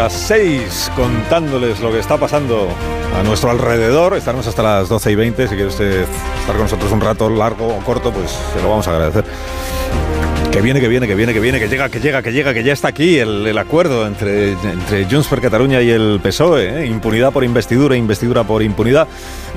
[0.00, 2.68] las 6 contándoles lo que está pasando
[3.18, 4.16] a nuestro alrededor.
[4.16, 5.42] Estaremos hasta las 12 y 20.
[5.42, 6.06] Si quiere usted
[6.40, 9.26] estar con nosotros un rato largo o corto, pues se lo vamos a agradecer.
[10.52, 12.64] Que viene, que viene, que viene, que viene, que llega, que llega, que llega, que
[12.64, 16.82] ya está aquí el, acuerdo entre, entre Junts per Cataluña y el PSOE.
[16.82, 16.86] ¿eh?
[16.86, 19.06] Impunidad por investidura, investidura por impunidad.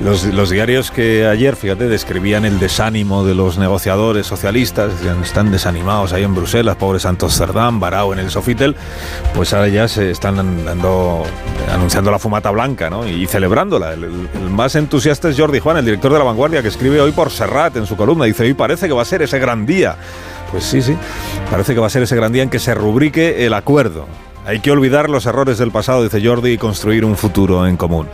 [0.02, 6.22] Los, diarios que ayer, fíjate, describían el desánimo de los negociadores socialistas, están desanimados ahí
[6.22, 8.76] en Bruselas, pobre Santos Cerdán, Barao en el Sofitel,
[9.34, 11.24] pues ahora ya se están dando,
[11.72, 13.94] anunciando la fumata blanca y celebrándola.
[13.94, 17.10] El, el, más entusiasta es Jordi Juan, el director de La Vanguardia, que escribe hoy
[17.10, 18.26] por Serrat en su columna.
[18.26, 19.96] Dice, hoy parece que va a ser ese gran día.
[20.54, 20.96] Pues sí, sí,
[21.50, 24.06] parece que va a ser ese gran día en que se rubrique el acuerdo.
[24.46, 28.06] Hay que olvidar los errores del pasado, dice Jordi, y construir un futuro en común.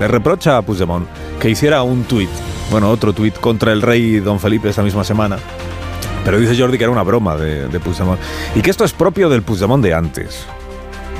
[0.00, 1.06] Le reprocha a Puigdemont
[1.38, 2.28] que hiciera un tuit,
[2.72, 5.38] bueno, otro tuit contra el rey don Felipe esta misma semana.
[6.24, 8.18] Pero dice Jordi que era una broma de, de Puigdemont.
[8.56, 10.46] Y que esto es propio del Puigdemont de antes.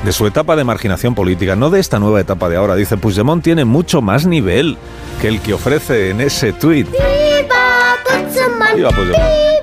[0.03, 2.75] De su etapa de marginación política, no de esta nueva etapa de ahora.
[2.75, 4.77] Dice, Puigdemont tiene mucho más nivel
[5.21, 6.89] que el que ofrece en ese tuit.
[6.91, 8.75] ¡Viva Puigdemont!
[8.75, 9.58] ¡Viva Puigdemont!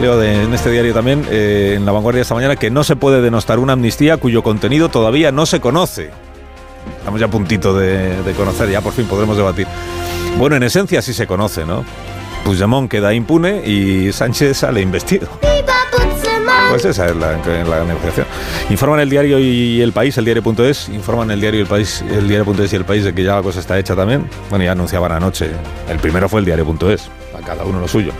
[0.00, 2.96] Leo de, en este diario también, eh, en La Vanguardia esta mañana, que no se
[2.96, 6.10] puede denostar una amnistía cuyo contenido todavía no se conoce.
[6.98, 9.66] Estamos ya a puntito de, de conocer, ya por fin podremos debatir.
[10.36, 11.84] Bueno, en esencia sí se conoce, ¿no?
[12.44, 15.28] Puigdemont queda impune y Sánchez sale investido.
[16.70, 18.26] Pues esa es la, la, negociación.
[18.68, 22.26] Informan el diario y el país, el diario.es, informan el diario y el país, el
[22.26, 24.28] diario.es y el país de que ya la cosa está hecha también.
[24.50, 25.50] Bueno, ya anunciaban anoche.
[25.88, 28.12] El primero fue el diario.es, a cada uno lo suyo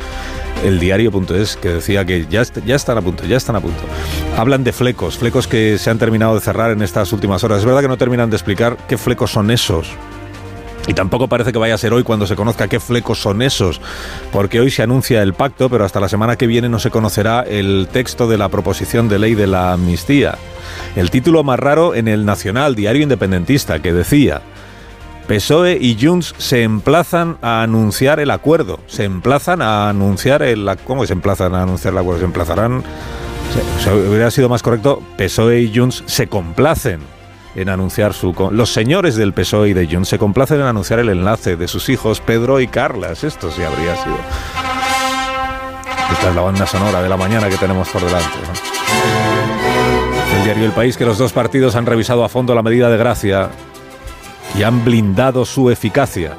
[0.65, 3.83] el diario.es que decía que ya, ya están a punto, ya están a punto.
[4.37, 7.61] Hablan de flecos, flecos que se han terminado de cerrar en estas últimas horas.
[7.61, 9.95] Es verdad que no terminan de explicar qué flecos son esos.
[10.87, 13.81] Y tampoco parece que vaya a ser hoy cuando se conozca qué flecos son esos,
[14.33, 17.41] porque hoy se anuncia el pacto, pero hasta la semana que viene no se conocerá
[17.41, 20.37] el texto de la proposición de ley de la amnistía.
[20.95, 24.43] El título más raro en el Nacional, diario independentista, que decía,
[25.27, 28.81] PSOE y Junts se emplazan a anunciar el acuerdo.
[28.87, 30.69] Se emplazan a anunciar el...
[30.85, 32.21] ¿Cómo se emplazan a anunciar el acuerdo?
[32.21, 32.83] Se emplazarán...
[33.83, 37.01] Se, hubiera sido más correcto, PSOE y Junts se complacen
[37.55, 38.35] en anunciar su...
[38.51, 41.89] Los señores del PSOE y de Junts se complacen en anunciar el enlace de sus
[41.89, 43.25] hijos Pedro y Carlas.
[43.25, 44.17] Esto sí habría sido...
[46.13, 48.29] Esta es la banda sonora de la mañana que tenemos por delante.
[50.37, 52.99] El diario El País que los dos partidos han revisado a fondo la medida de
[52.99, 53.51] gracia
[54.59, 56.33] y han blindado su eficacia.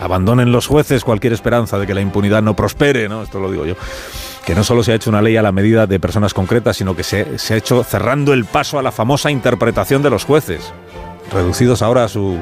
[0.00, 3.22] Abandonen los jueces cualquier esperanza de que la impunidad no prospere, ¿no?
[3.22, 3.74] Esto lo digo yo.
[4.44, 6.94] Que no solo se ha hecho una ley a la medida de personas concretas, sino
[6.94, 10.72] que se, se ha hecho cerrando el paso a la famosa interpretación de los jueces,
[11.32, 12.38] reducidos ahora a su,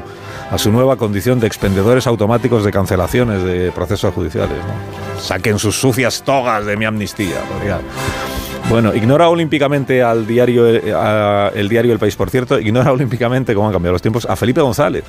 [0.51, 4.57] a su nueva condición de expendedores automáticos de cancelaciones de procesos judiciales.
[4.57, 5.21] ¿no?
[5.21, 7.39] Saquen sus sucias togas de mi amnistía.
[7.51, 7.79] Podría.
[8.69, 10.81] Bueno, ignora olímpicamente al diario, eh,
[11.55, 14.61] el diario El País, por cierto, ignora olímpicamente, cómo han cambiado los tiempos, a Felipe
[14.61, 15.03] González.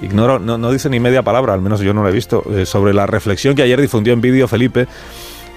[0.00, 2.64] Ignoro, no, no dice ni media palabra, al menos yo no lo he visto, eh,
[2.64, 4.86] sobre la reflexión que ayer difundió en vídeo Felipe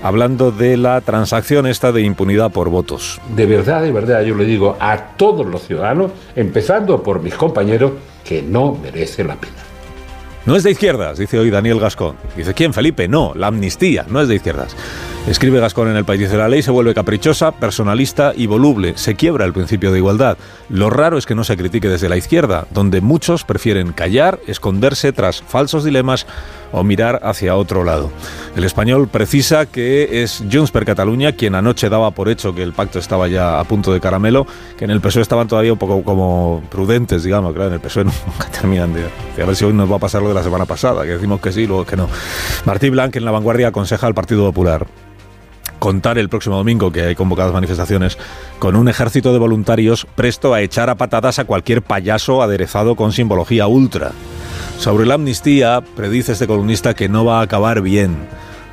[0.01, 3.21] hablando de la transacción esta de impunidad por votos.
[3.35, 7.91] De verdad, de verdad, yo le digo a todos los ciudadanos, empezando por mis compañeros,
[8.23, 9.70] que no merece la pena.
[10.43, 12.15] No es de izquierdas, dice hoy Daniel Gascón.
[12.35, 13.07] Dice, ¿quién, Felipe?
[13.07, 14.75] No, la amnistía, no es de izquierdas.
[15.27, 18.97] Escribe Gascón en el país, dice, la ley se vuelve caprichosa, personalista y voluble.
[18.97, 20.39] Se quiebra el principio de igualdad.
[20.67, 25.13] Lo raro es que no se critique desde la izquierda, donde muchos prefieren callar, esconderse
[25.13, 26.25] tras falsos dilemas
[26.71, 28.11] o mirar hacia otro lado.
[28.55, 32.73] El español precisa que es Junts per Catalunya quien anoche daba por hecho que el
[32.73, 34.45] pacto estaba ya a punto de caramelo,
[34.77, 38.03] que en el PSOE estaban todavía un poco como prudentes, digamos, claro, en el PSOE
[38.05, 39.03] nunca terminan de,
[39.41, 41.39] a ver si hoy nos va a pasar lo de la semana pasada, que decimos
[41.39, 42.07] que sí, luego que no.
[42.65, 44.87] Martí Blanc en La Vanguardia aconseja al Partido Popular
[45.79, 48.15] contar el próximo domingo que hay convocadas manifestaciones
[48.59, 53.11] con un ejército de voluntarios presto a echar a patadas a cualquier payaso aderezado con
[53.11, 54.11] simbología ultra.
[54.81, 58.17] Sobre la amnistía, predice este columnista que no va a acabar bien.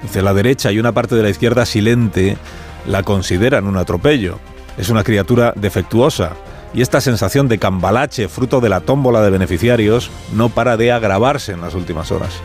[0.01, 2.39] Dice, la derecha y una parte de la izquierda silente
[2.87, 4.39] la consideran un atropello.
[4.79, 6.33] Es una criatura defectuosa.
[6.73, 11.53] Y esta sensación de cambalache, fruto de la tómbola de beneficiarios, no para de agravarse
[11.53, 12.41] en las últimas horas.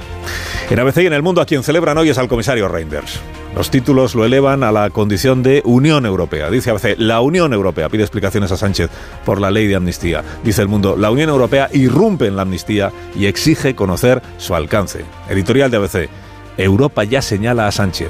[0.73, 3.19] En ABC y en el mundo a quien celebran hoy es al comisario Reinders.
[3.55, 6.49] Los títulos lo elevan a la condición de Unión Europea.
[6.49, 8.89] Dice ABC, la Unión Europea pide explicaciones a Sánchez
[9.23, 10.23] por la ley de amnistía.
[10.43, 15.05] Dice el mundo, la Unión Europea irrumpe en la amnistía y exige conocer su alcance.
[15.29, 16.09] Editorial de ABC,
[16.57, 18.09] Europa ya señala a Sánchez.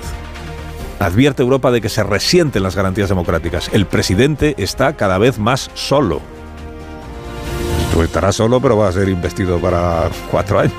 [1.02, 3.70] Advierte Europa de que se resienten las garantías democráticas.
[3.74, 6.22] El presidente está cada vez más solo.
[7.94, 10.74] Pues estará solo, pero va a ser investido para cuatro años.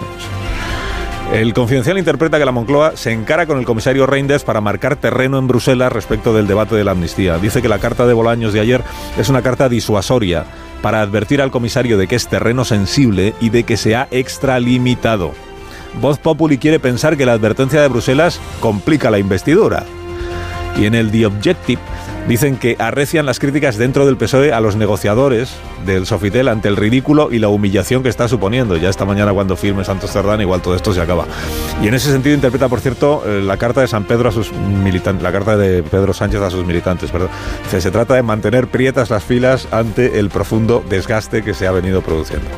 [1.35, 5.37] El confidencial interpreta que la Moncloa se encara con el comisario Reinders para marcar terreno
[5.37, 7.39] en Bruselas respecto del debate de la amnistía.
[7.39, 8.85] Dice que la carta de Bolaños de ayer
[9.19, 10.45] es una carta disuasoria
[10.81, 15.33] para advertir al comisario de que es terreno sensible y de que se ha extralimitado.
[16.01, 19.83] Voz Populi quiere pensar que la advertencia de Bruselas complica la investidura.
[20.77, 21.83] Y en el The Objective
[22.29, 25.55] Dicen que arrecian las críticas dentro del PSOE a los negociadores
[25.85, 28.79] del Sofitel ante el ridículo y la humillación que está suponiendo.
[28.79, 31.27] Ya esta mañana cuando firme Santos Cerdán igual todo esto se acaba.
[31.83, 34.53] Y en ese sentido interpreta, por cierto, eh, la carta de San Pedro a sus
[34.53, 37.29] militantes, la carta de Pedro Sánchez a sus militantes, perdón.
[37.69, 42.01] se trata de mantener prietas las filas ante el profundo desgaste que se ha venido
[42.01, 42.49] produciendo.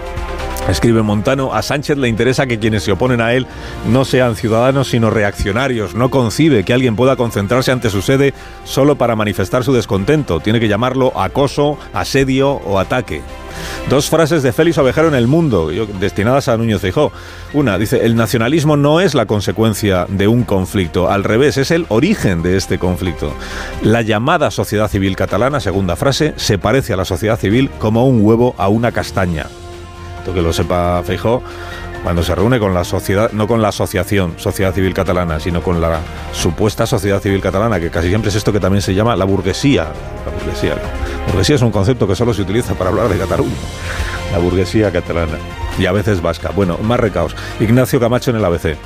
[0.68, 3.46] Escribe Montano, a Sánchez le interesa que quienes se oponen a él
[3.88, 5.94] no sean ciudadanos sino reaccionarios.
[5.94, 8.34] No concibe que alguien pueda concentrarse ante su sede
[8.64, 10.40] solo para manifestar su descontento.
[10.40, 13.22] Tiene que llamarlo acoso, asedio o ataque.
[13.88, 15.70] Dos frases de Félix Ovejero en El Mundo,
[16.00, 17.12] destinadas a Núñez Feijó.
[17.54, 21.86] Una, dice, el nacionalismo no es la consecuencia de un conflicto, al revés, es el
[21.88, 23.32] origen de este conflicto.
[23.82, 28.22] La llamada sociedad civil catalana, segunda frase, se parece a la sociedad civil como un
[28.22, 29.46] huevo a una castaña
[30.32, 31.43] que lo sepa Feijó,
[32.02, 35.81] cuando se reúne con la sociedad, no con la asociación Sociedad Civil Catalana, sino con
[35.81, 36.00] la
[36.32, 39.88] supuesta Sociedad Civil Catalana, que casi siempre es esto que también se llama la burguesía.
[40.25, 40.76] La burguesía.
[41.26, 43.56] Burguesía es un concepto que solo se utiliza para hablar de Cataluña.
[44.32, 45.38] La burguesía catalana.
[45.78, 46.50] Y a veces vasca.
[46.55, 47.34] Bueno, más recaos.
[47.61, 48.76] Ignacio Camacho en el ABC.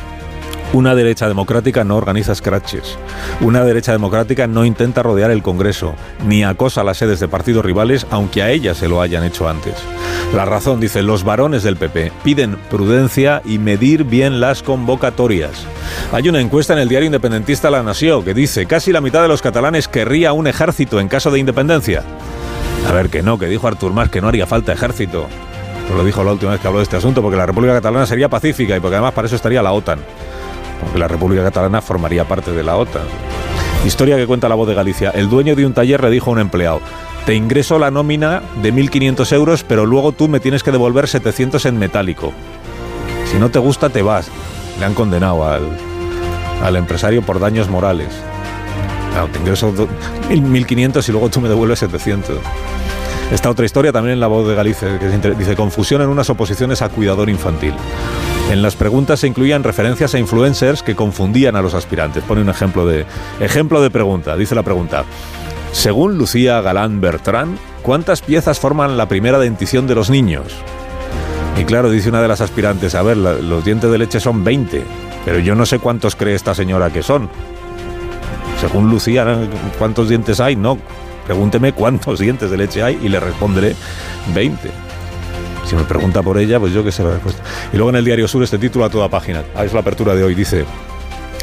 [0.73, 2.97] Una derecha democrática no organiza scratches.
[3.41, 8.07] Una derecha democrática no intenta rodear el Congreso, ni acosa las sedes de partidos rivales,
[8.11, 9.75] aunque a ellas se lo hayan hecho antes.
[10.33, 15.67] La razón, dice, los varones del PP piden prudencia y medir bien las convocatorias.
[16.13, 19.29] Hay una encuesta en el diario independentista La Nación que dice casi la mitad de
[19.29, 22.05] los catalanes querría un ejército en caso de independencia.
[22.89, 25.27] A ver, que no, que dijo Artur Mas que no haría falta ejército.
[25.97, 28.29] lo dijo la última vez que habló de este asunto, porque la República Catalana sería
[28.29, 29.99] pacífica y porque además para eso estaría la OTAN
[30.81, 33.03] porque la República Catalana formaría parte de la OTAN.
[33.85, 35.11] Historia que cuenta la voz de Galicia.
[35.11, 36.81] El dueño de un taller le dijo a un empleado,
[37.27, 41.65] te ingreso la nómina de 1.500 euros, pero luego tú me tienes que devolver 700
[41.67, 42.33] en metálico.
[43.31, 44.29] Si no te gusta, te vas.
[44.79, 45.63] Le han condenado al,
[46.63, 48.09] al empresario por daños morales.
[49.13, 52.39] Claro, te ingreso 1.500 y luego tú me devuelves 700.
[53.33, 56.83] Esta otra historia también en la voz de Galicia, que dice confusión en unas oposiciones
[56.83, 57.75] a cuidador infantil.
[58.51, 62.25] En las preguntas se incluían referencias a influencers que confundían a los aspirantes.
[62.25, 63.07] Pone un ejemplo de
[63.39, 64.37] ejemplo de pregunta.
[64.37, 65.05] Dice la pregunta:
[65.71, 70.47] Según Lucía Galán Bertrán, ¿cuántas piezas forman la primera dentición de los niños?
[71.61, 74.83] Y claro, dice una de las aspirantes, a ver, los dientes de leche son 20,
[75.25, 77.29] pero yo no sé cuántos cree esta señora que son.
[78.61, 79.49] Según Lucía,
[79.79, 80.57] ¿cuántos dientes hay?
[80.57, 80.77] No,
[81.25, 83.77] pregúnteme cuántos dientes de leche hay y le responderé
[84.35, 84.90] 20.
[85.71, 87.45] Si me pregunta por ella, pues yo qué sé la respuesta.
[87.73, 89.45] Y luego en el Diario Sur este título a toda página.
[89.55, 90.35] Ahí es la apertura de hoy.
[90.35, 90.65] Dice,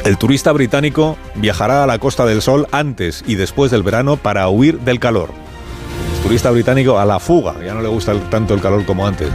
[0.04, 4.50] el turista británico viajará a la Costa del Sol antes y después del verano para
[4.50, 5.30] huir del calor.
[6.18, 9.30] El turista británico a la fuga, ya no le gusta tanto el calor como antes.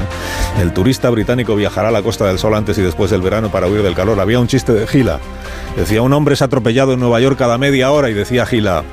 [0.61, 3.69] El turista británico viajará a la Costa del Sol antes y después del verano para
[3.69, 4.21] huir del calor.
[4.21, 5.21] Había un chiste de Gila.
[5.75, 8.85] Decía, un hombre es atropellado en Nueva York cada media hora y decía Gila,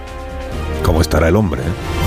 [0.81, 1.59] ¿cómo estará el hombre?
[1.59, 1.98] Eh?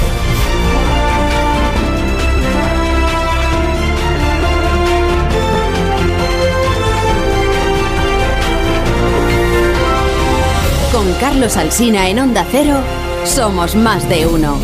[11.23, 12.81] Carlos Alsina en Onda Cero,
[13.25, 14.59] somos más de uno.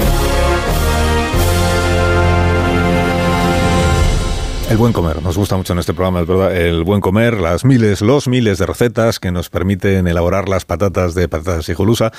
[4.69, 6.57] El buen comer, nos gusta mucho en este programa, es verdad.
[6.57, 11.15] El buen comer, las miles, los miles de recetas que nos permiten elaborar las patatas
[11.15, 12.11] de patatas y jolusa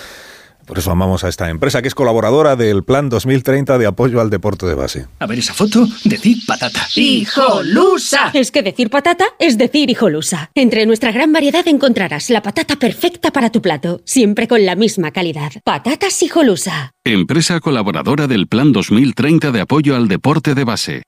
[0.70, 4.30] por eso amamos a esta empresa, que es colaboradora del Plan 2030 de apoyo al
[4.30, 5.08] deporte de base.
[5.18, 6.88] A ver esa foto, decir patata.
[6.94, 8.30] ¡Hijolusa!
[8.36, 10.52] Es que decir patata es decir hijolusa.
[10.54, 15.10] Entre nuestra gran variedad encontrarás la patata perfecta para tu plato, siempre con la misma
[15.10, 15.54] calidad.
[15.64, 16.92] Patatas hijolusa.
[17.04, 21.02] Empresa colaboradora del Plan 2030 de apoyo al deporte de base.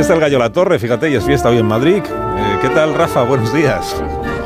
[0.00, 2.02] Está el Gallo La Torre, fíjate, y es fiesta hoy en Madrid.
[2.02, 3.22] Eh, ¿Qué tal, Rafa?
[3.22, 3.96] Buenos días.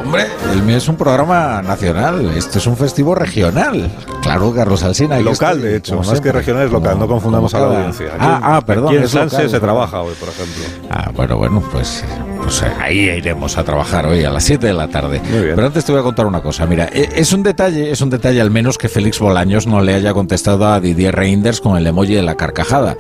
[0.05, 3.91] Hombre, el mío es un programa nacional, esto es un festivo regional.
[4.23, 5.19] Claro, Carlos Alsina.
[5.19, 8.13] Local, de hecho, más que regional es local, no, confundamos a la audiencia.
[8.19, 8.89] ah, ah, perdón.
[8.89, 10.65] Aquí en Sanse se trabaja hoy, por ejemplo.
[10.91, 12.05] Ah, bueno, bueno, pues
[12.45, 15.21] pues ahí iremos a trabajar hoy a las 7 de la tarde.
[15.31, 15.55] Muy bien.
[15.55, 16.67] Pero antes te voy a contar una cosa.
[16.67, 19.95] Mira, eh, es un detalle, es un detalle al menos que Félix Bolaños no le
[19.95, 22.99] haya contestado a Didier Reinders con el emoji de la carcajada.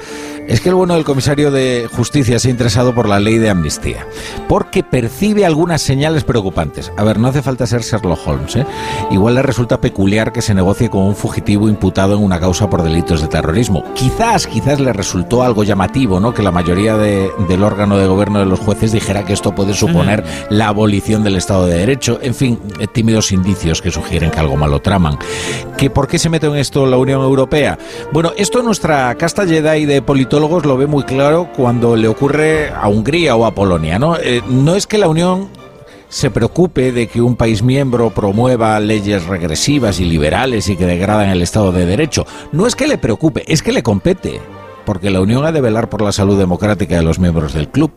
[0.49, 3.51] Es que el bueno del comisario de justicia se ha interesado por la ley de
[3.51, 4.07] amnistía,
[4.49, 6.91] porque percibe algunas señales preocupantes.
[6.97, 8.67] A ver, no hace falta ser Sherlock Holmes, ¿eh?
[9.11, 12.83] Igual le resulta peculiar que se negocie con un fugitivo imputado en una causa por
[12.85, 13.83] delitos de terrorismo.
[13.95, 16.33] Quizás, quizás le resultó algo llamativo, ¿no?
[16.33, 19.75] Que la mayoría de- del órgano de gobierno de los jueces dijera que esto puede
[19.75, 22.19] suponer la abolición del Estado de Derecho.
[22.23, 25.19] En fin, eh, tímidos indicios que sugieren que algo malo traman.
[25.77, 27.77] ¿Que ¿Por qué se mete en esto la Unión Europea?
[28.13, 32.89] Bueno, esto nuestra casta Jedi de politólogos lo ve muy claro cuando le ocurre a
[32.89, 34.17] Hungría o a Polonia, ¿no?
[34.17, 35.49] Eh, no es que la Unión
[36.14, 41.30] se preocupe de que un país miembro promueva leyes regresivas y liberales y que degradan
[41.30, 42.25] el Estado de Derecho.
[42.52, 44.40] No es que le preocupe, es que le compete.
[44.87, 47.90] Porque la Unión ha de velar por la salud democrática de los miembros del club.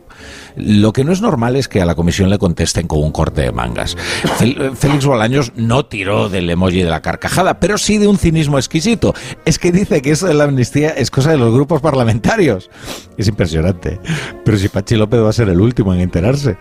[0.56, 3.42] Lo que no es normal es que a la Comisión le contesten con un corte
[3.42, 3.96] de mangas.
[4.74, 9.14] Félix Bolaños no tiró del emoji de la carcajada, pero sí de un cinismo exquisito.
[9.44, 12.70] Es que dice que eso de la amnistía es cosa de los grupos parlamentarios.
[13.16, 14.00] Es impresionante.
[14.44, 16.56] Pero si Pachi López va a ser el último en enterarse.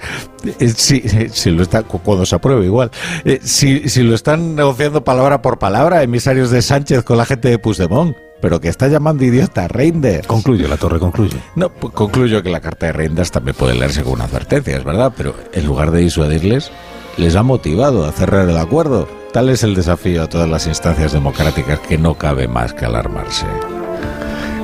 [0.60, 1.01] Eh, Si,
[1.32, 2.91] si lo está, cu- cuando se apruebe igual.
[3.25, 7.60] Eh, si lo están negociando palabra por palabra, emisarios de Sánchez con la gente de
[7.60, 8.15] Puigdemont.
[8.41, 10.27] Pero que está llamando idiota a Reinders.
[10.27, 11.38] Concluye, la torre concluye.
[11.56, 15.12] No, pues concluyo que la carta de Reinders también puede leerse con advertencias, ¿verdad?
[15.17, 16.72] Pero en lugar de disuadirles,
[17.17, 19.08] les ha motivado a cerrar el acuerdo.
[19.34, 23.46] Tal es el desafío a todas las instancias democráticas que no cabe más que alarmarse.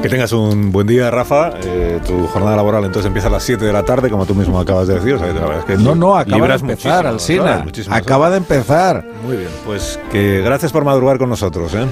[0.04, 1.52] Que tengas un buen día, Rafa.
[1.64, 4.60] Eh, tu jornada laboral entonces empieza a las 7 de la tarde, como tú mismo
[4.60, 5.14] acabas de decir.
[5.16, 7.62] O sea, la verdad es que No, no, acaba de empezar, Alsina.
[7.64, 9.06] muchísimas Acaba de empezar.
[9.26, 11.86] Muy bien, pues que gracias por madrugar con nosotros, ¿eh?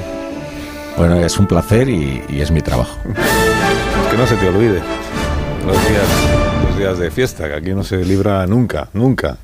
[0.98, 2.98] Bueno, es un placer y, y es mi trabajo.
[4.10, 4.82] Que no se te olvide
[5.66, 6.04] los días,
[6.68, 9.38] los días de fiesta, que aquí no se libra nunca, nunca.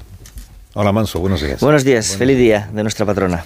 [0.74, 1.60] Hola, Manso, buenos días.
[1.60, 3.46] Buenos días, feliz día de nuestra patrona.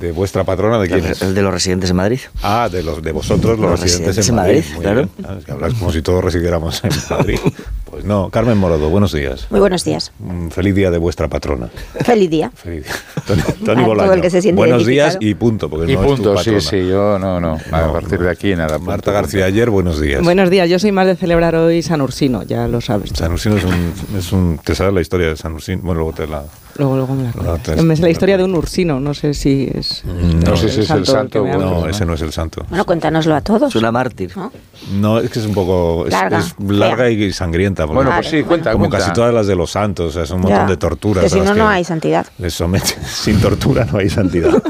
[0.00, 1.22] ¿De vuestra patrona de quién El, es?
[1.22, 2.20] el de los residentes en Madrid.
[2.42, 4.64] Ah, de los de vosotros, los, Los residentes, residentes en Madrid.
[4.80, 4.96] Claro.
[4.96, 5.10] bien.
[5.26, 7.38] Ah, es que hablas como si todos residiéramos en Madrid.
[7.90, 8.30] Pues no.
[8.30, 9.46] Carmen Morodo, buenos días.
[9.50, 10.10] Muy buenos días.
[10.18, 11.68] Un feliz día de vuestra patrona.
[12.04, 12.50] Feliz día.
[12.54, 12.92] Feliz día.
[13.26, 14.12] Tony, Tony Bolaño.
[14.12, 16.60] el que se siente buenos días y punto, porque Y no es tu punto, sí,
[16.60, 17.58] sí, yo no, no.
[17.70, 18.26] A No, partir no.
[18.26, 18.78] de aquí nada.
[18.78, 20.22] Marta punto, García ayer, buenos días.
[20.22, 23.10] Buenos días, yo soy más de celebrar hoy San Ursino, ya lo sabes.
[23.14, 24.58] San Ursino es un, es un...
[24.64, 25.80] ¿Te sabes la historia de San Ursino?
[25.82, 26.42] Bueno, luego te la...
[26.78, 27.80] Luego, luego me la No, cuentas.
[27.96, 30.02] sé la historia de un ursino, no sé si es...
[30.04, 31.56] No sé si es el santo habla.
[31.56, 32.66] No, ese no es el santo.
[32.68, 33.70] Bueno, cuéntanoslo a todos.
[33.70, 34.36] Es una mártir.
[34.36, 34.52] ¿no?
[34.92, 36.04] No, es que es un poco...
[36.06, 37.75] Es Larga, es larga y sangrienta.
[37.84, 38.98] Porque Bueno, pues sí, cuenta, como cuenta.
[38.98, 40.66] casi todas las de los santos, o sea, es un montón Ya.
[40.66, 41.24] de torturas.
[41.24, 42.26] Que si no, no hay santidad.
[42.38, 43.02] Les someten.
[43.04, 44.50] Sin tortura no hay santidad.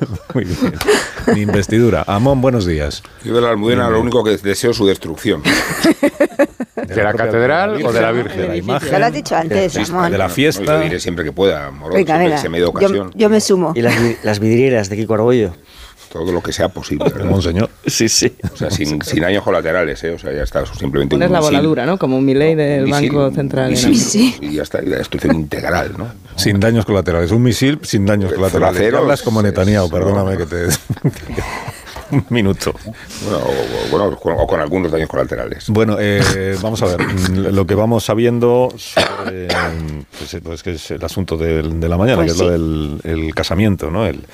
[0.34, 0.74] Muy bien.
[1.34, 2.04] Mi investidura.
[2.06, 3.02] Amón, buenos días.
[3.24, 5.42] Yo de la Almudena lo único que deseo es su destrucción.
[6.86, 8.40] ¿De la catedral o de la Virgen?
[8.40, 8.90] De la imagen.
[8.90, 10.10] Ya lo has dicho antes, Sí, Ramón.
[10.10, 10.64] de la No, fiesta.
[10.64, 12.38] yo diré siempre que pueda, Morón, Venga, venga.
[12.38, 13.10] se me dé Yo, ocasión.
[13.14, 13.72] yo me sumo.
[13.76, 15.52] Y las, las vidrieras de Kiko Argollo.
[16.12, 17.08] Todo lo que sea posible.
[17.24, 17.70] Monseñor.
[17.86, 18.32] Sí, sí.
[18.52, 20.10] O sea, sin, sin daños colaterales, ¿eh?
[20.10, 21.98] O sea, ya está simplemente Pones un la voladura, ¿no?
[21.98, 23.70] Como mi ley del Un misil, Banco un Central.
[23.70, 24.36] misil, Sí.
[24.40, 26.08] Y ya está, y la destrucción integral, ¿no?
[26.36, 27.30] Sin daños colaterales.
[27.30, 28.70] Un misil sin daños colaterales.
[28.74, 30.66] foracero Ya hablas como Netanyahu, es- perdóname que te...
[32.12, 32.74] Un minuto.
[33.22, 35.66] Bueno, o, o- bueno, con, o con algunos daños colaterales.
[35.68, 37.00] Bueno, eh, vamos a ver.
[37.06, 39.46] mm, Lo que vamos sabiendo sobre
[40.18, 43.00] pues, pues que es el asunto del- de la mañana, Pues que es lo del
[43.04, 44.06] el casamiento, ¿no?
[44.06, 44.24] El,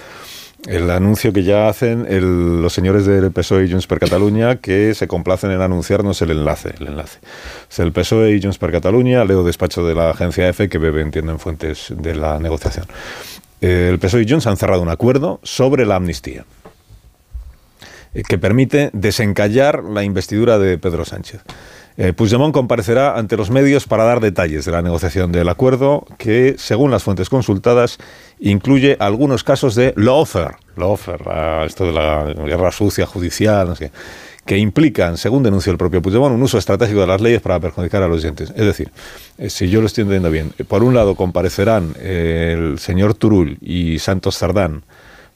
[0.67, 2.07] el anuncio que ya hacen
[2.63, 6.75] los señores del PSOE y Junts per Catalunya que se complacen en anunciarnos el enlace.
[6.81, 7.21] El enlace.
[7.69, 11.03] Sea, el PSOE y Junts per Catalunya, leo despacho de la agencia EFE que bebe,
[11.03, 12.87] entiendo, en fuentes de la negociación.
[13.61, 16.45] Eh, El PSOE y Junts han cerrado un acuerdo sobre la amnistía
[18.15, 21.43] eh, que permite desencallar la investidura de Pedro Sánchez.
[21.99, 26.57] Eh, Puigdemont comparecerá ante los medios para dar detalles de la negociación del acuerdo que,
[26.59, 27.99] según las fuentes consultadas,
[28.39, 33.91] incluye algunos casos de lawfare, lawfare, esto de la guerra sucia judicial, no sé
[34.47, 38.03] que implican, según denunció el propio Puigdemont, un uso estratégico de las leyes para perjudicar
[38.05, 38.51] a los dientes.
[38.51, 38.93] Es decir,
[39.39, 43.15] eh, si yo lo estoy entendiendo bien, eh, por un lado comparecerán eh, el señor
[43.15, 44.85] Turull y Santos Cerdán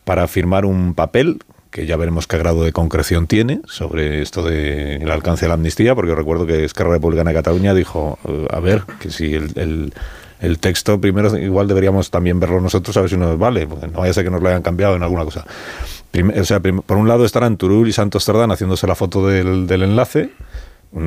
[0.05, 1.40] para firmar un papel
[1.71, 5.95] que ya veremos qué grado de concreción tiene sobre esto del alcance de la amnistía,
[5.95, 9.93] porque recuerdo que Esquerra Republicana de Cataluña dijo, eh, a ver, que si el,
[10.41, 14.11] el- texto primero igual deberíamos también verlo nosotros a ver si nos vale, no vaya
[14.11, 15.45] a ser que nos lo hayan cambiado en alguna cosa.
[16.41, 19.83] O sea, por un lado estarán Turull y Santos Cerdán haciéndose la foto del, del
[19.83, 20.31] enlace,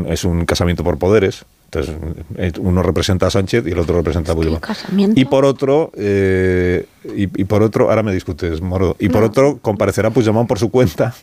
[0.08, 1.96] es un casamiento por poderes, entonces
[2.38, 4.64] eh, uno representa a Sánchez y el otro representa a Puigdemont.
[5.18, 6.86] Y por otro, eh,
[7.16, 9.28] y, y por otro, ahora me discutes, Moro, y por No.
[9.28, 11.14] otro, comparecerá Puigdemont por su cuenta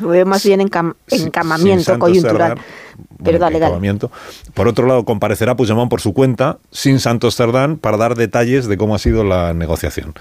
[0.00, 2.50] Lo veo más bien encam- encamamiento coyuntural.
[2.58, 2.58] Cerdán.
[3.24, 3.98] Pero Bueno, dale, dale.
[4.54, 8.76] Por otro lado, comparecerá Puigdemont por su cuenta, sin Santos Cerdán, para dar detalles de
[8.76, 10.14] cómo ha sido la negociación.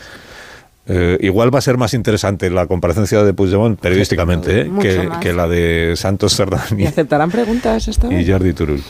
[0.87, 5.31] Eh, igual va a ser más interesante la comparecencia de Puigdemont periodísticamente eh, que, que
[5.31, 8.27] la de Santos Cerdán ¿Y aceptarán preguntas esta vez?
[8.27, 8.83] y Jordi Turull.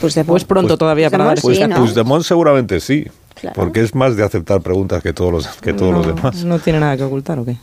[0.00, 1.76] Pues de Pues pronto todavía para dar Pues carta.
[1.76, 3.06] Puigdemont seguramente sí,
[3.38, 3.54] Claro.
[3.54, 6.42] porque es más de aceptar preguntas que todos los, que todos los demás.
[6.44, 7.56] ¿No tiene nada que ocultar o qué?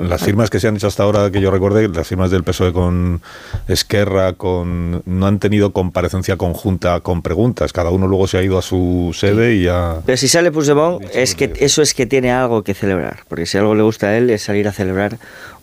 [0.00, 2.72] Las firmas que se han hecho hasta ahora, que yo recuerde, las firmas del PSOE
[2.72, 3.22] con
[3.66, 7.72] Esquerra, con no han tenido comparecencia conjunta con preguntas.
[7.72, 10.00] Cada uno luego se ha ido a su sede y a...
[10.04, 13.20] Pero si sale Puigdemont, es que eso es que tiene algo que celebrar.
[13.28, 15.18] Porque si algo le gusta a él es salir a celebrar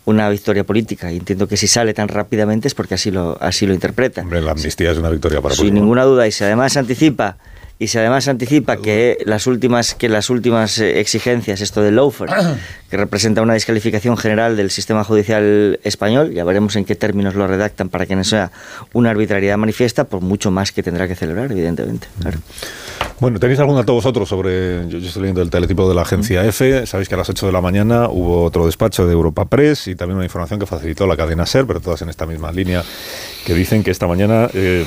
[0.05, 1.11] una victoria política.
[1.11, 4.21] Y entiendo que si sale tan rápidamente es porque así lo, así lo interpreta.
[4.21, 5.81] Hombre, la amnistía es una victoria para Sin Puigdemont.
[5.83, 6.27] ninguna duda.
[6.27, 7.37] Y si además anticipa
[7.77, 12.31] y si además anticipa que las últimas que las últimas eh, exigencias esto del lawfare
[12.89, 17.47] que representa una descalificación general del sistema judicial español ya veremos en qué términos lo
[17.47, 18.51] redactan para que no sea
[18.93, 22.39] una arbitrariedad manifiesta por mucho más que tendrá que celebrar evidentemente claro.
[23.17, 24.89] Bueno, ¿tenéis algún dato vosotros sobre.?
[24.89, 26.85] Yo, yo estoy leyendo el teletipo de la agencia F.
[26.85, 29.95] Sabéis que a las 8 de la mañana hubo otro despacho de Europa Press y
[29.95, 32.83] también una información que facilitó la cadena SER, pero todas en esta misma línea,
[33.45, 34.49] que dicen que esta mañana.
[34.53, 34.83] eh,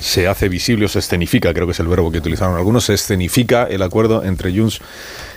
[0.00, 2.94] se hace visible o se escenifica, creo que es el verbo que utilizaron algunos, se
[2.94, 4.80] escenifica el acuerdo entre Junts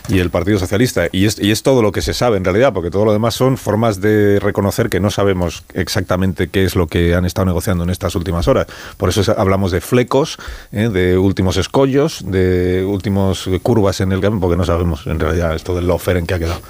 [0.10, 1.08] y el Partido Socialista.
[1.12, 3.36] Y es, y es todo lo que se sabe en realidad, porque todo lo demás
[3.36, 7.84] son formas de reconocer que no sabemos exactamente qué es lo que han estado negociando
[7.84, 8.68] en estas últimas horas.
[8.98, 10.38] Por eso es- hablamos de flecos,
[10.72, 10.90] ¿eh?
[10.90, 15.76] de últimos escollos, de últimos curvas en el campo, porque no sabemos en realidad esto
[15.76, 16.62] del lofer en qué ha quedado.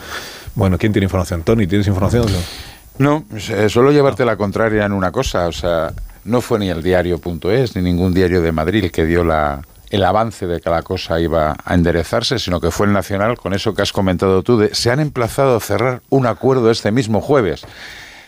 [0.56, 1.44] Bueno, ¿quién tiene información?
[1.44, 2.26] Tony, ¿tienes información?
[2.98, 5.48] No, eh, solo llevarte la contraria en una cosa.
[5.48, 9.24] O sea, no fue ni el diario.es ni ningún diario de Madrid el que dio
[9.24, 13.38] la, el avance de que la cosa iba a enderezarse, sino que fue el Nacional,
[13.38, 16.92] con eso que has comentado tú, de se han emplazado a cerrar un acuerdo este
[16.92, 17.64] mismo jueves.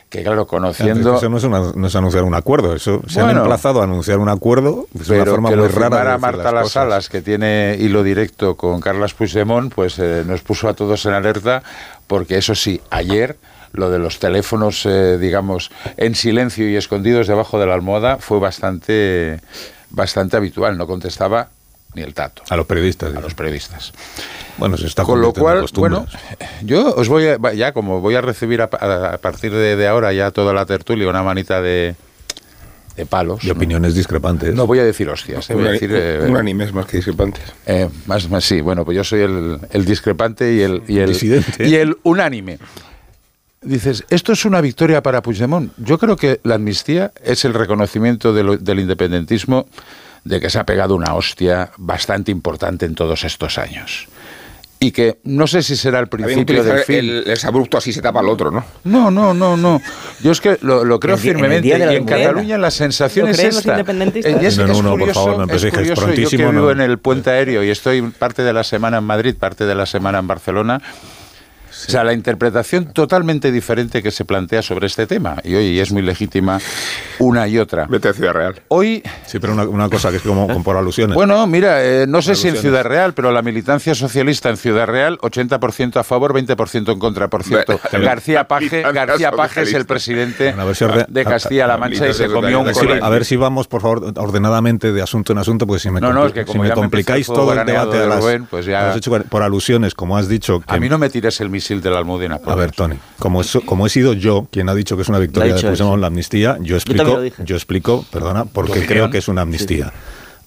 [0.09, 1.15] Que claro, conociendo...
[1.17, 4.19] Eso no es, una- no es anunciar un acuerdo, eso se han emplazado a anunciar
[4.19, 5.97] un acuerdo una pero forma que muy lo rara.
[5.97, 6.69] de decir Marta las.
[6.69, 11.13] Salas, que tiene hilo directo con Carlas Puigdemont, pues eh, nos puso a todos en
[11.13, 11.63] alerta,
[12.05, 13.37] porque eso sí, ayer
[13.73, 18.39] lo de los teléfonos, eh, digamos, en silencio y escondidos debajo de la almohada fue
[18.39, 19.39] bastante,
[19.89, 20.77] bastante habitual.
[20.77, 21.49] No contestaba
[21.95, 22.43] ni el tato.
[22.49, 23.15] A los periodistas.
[23.15, 23.93] A los periodistas.
[24.57, 25.89] Bueno, se está Con lo cual, costumbre.
[25.95, 26.07] bueno,
[26.63, 29.87] yo os voy a, ya como voy a recibir a, a- a partir de, de
[29.87, 31.95] ahora ya toda la tertulia una manita de,
[32.95, 33.43] de palos.
[33.43, 34.53] Y opiniones discrepantes.
[34.53, 35.89] No voy a decir hostias, eh, voy a decir...
[35.93, 37.43] eh, unánimes más que discrepantes.
[37.65, 41.09] eh, más, más, sí, bueno, pues yo soy el, el discrepante y el, y, el,
[41.09, 41.67] Disidente.
[41.67, 42.59] y el unánime.
[43.63, 45.71] Dices, esto es una victoria para Puigdemont.
[45.77, 49.67] Yo creo que la amnistía es el reconocimiento de lo- del independentismo
[50.23, 54.07] de que se ha pegado una hostia bastante importante en todos estos años.
[54.79, 56.97] Y que no sé si será el principio del fin.
[56.97, 58.65] el, el abrupto así se tapa al otro, ¿no?
[58.83, 59.81] No, no, no, no.
[60.21, 61.21] Yo es que lo, lo creo en
[61.79, 62.05] de la Y en.
[62.05, 63.71] Cataluña la sensación ¿Lo es creen los esta.
[63.71, 64.33] independentistas?
[64.33, 66.71] Eh, y es, No, no, es por favor, es es curioso, yo que vivo no.
[66.71, 69.85] en el puente aéreo y estoy parte de la semana en Madrid, parte de la
[69.85, 70.81] semana en Barcelona.
[71.87, 75.37] O sea, la interpretación totalmente diferente que se plantea sobre este tema.
[75.43, 76.59] Y hoy es muy legítima
[77.19, 77.85] una y otra.
[77.89, 78.61] Vete a Ciudad Real.
[78.69, 81.15] Hoy Sí, pero una, una cosa que es como, como por alusiones.
[81.15, 82.61] bueno, mira, eh, no sé si en Alusiones.
[82.61, 87.27] Ciudad Real, pero la militancia socialista en Ciudad Real, 80% a favor, 20% en contra.
[87.29, 92.07] Por cierto, Bueno, García Paje, García Paje es el presidente Bueno, si de Castilla-La Mancha
[92.07, 93.03] y se comió un colín.
[93.03, 96.11] a ver si vamos, por favor, ordenadamente de asunto en asunto, pues si me, No,
[96.13, 98.65] no, compli- es que si me complicáis todo el debate de a las- Rubén, pues
[98.65, 100.59] ya- lo has hecho por alusiones, como has dicho.
[100.61, 102.39] Que, A mí no me tires el misil de la Almudena.
[102.45, 102.71] A ver.
[102.71, 105.61] Tony, como, es- como he sido yo quien ha dicho que es una victoria de
[105.77, 107.03] Puigdemont la amnistía, yo explico,
[107.43, 109.91] yo explico, perdona, porque creo que es una amnistía.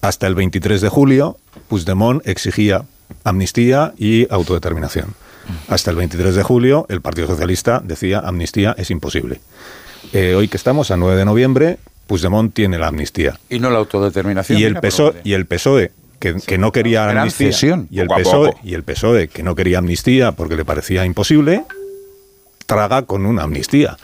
[0.03, 2.85] Hasta el 23 de julio, Puigdemont exigía
[3.25, 5.15] amnistía y autodeterminación.
[5.69, 9.41] Hasta el 23 de julio, el Partido Socialista decía amnistía es imposible.
[10.13, 13.39] Eh, hoy que estamos a 9 de noviembre, Puigdemont tiene la amnistía.
[13.51, 14.59] Y no la autodeterminación.
[14.59, 15.93] Y el PSOE, y el PSOE
[16.35, 20.33] que, que no quería amnistía y el PSOE y el PSOE que no quería amnistía
[20.33, 21.65] porque le parecía imposible
[22.67, 23.97] traga con una amnistía.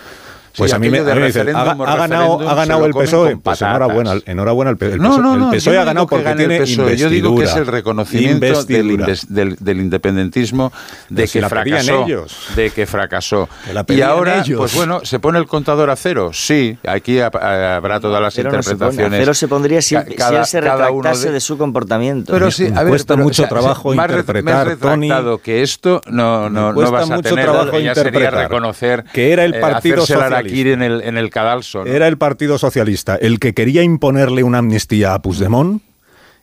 [0.57, 2.85] Pues Sí, a mí me, a mí me dicen, referéndum ha, ha ganado, ha ganado
[2.87, 3.37] el PSOE.
[3.39, 4.93] Pues enhorabuena, enhorabuena al PSOE.
[4.95, 7.09] El No, PSOE, no, el no, PSOE yo ha ganado porque el tiene PSOE, Yo
[7.09, 7.71] digo que es el investidura.
[7.71, 9.07] reconocimiento del, Investidura.
[9.29, 10.73] del- del independentismo
[11.09, 12.05] de Pero si que fracasó.
[12.05, 12.37] ellos.
[12.55, 13.49] De que fracasó.
[13.87, 14.59] Que y ahora, ellos.
[14.59, 16.31] pues bueno, ¿se pone el contador a cero?
[16.33, 19.21] Sí, aquí ha- ha- habrá todas las Pero no se interpretaciones.
[19.21, 21.33] Cero se pondría si, Ca- si cada- él se cada retractase de...
[21.35, 22.33] de- su comportamiento.
[22.33, 25.09] Pero sí, a ver, Cuesta pero, mucho o sea, trabajo interpretar, Tony.
[25.09, 28.35] retractado que esto no, no, no Cuesta vas a mucho tener, trabajo ya sería interpretar
[28.35, 30.05] reconocer que era el eh, Partido
[30.47, 30.63] hacerse el Socialista.
[30.63, 31.85] harakiri en el, en el cadalso.
[31.85, 31.91] ¿no?
[31.91, 35.83] Era el Partido Socialista el que quería imponerle una amnistía a Puigdemont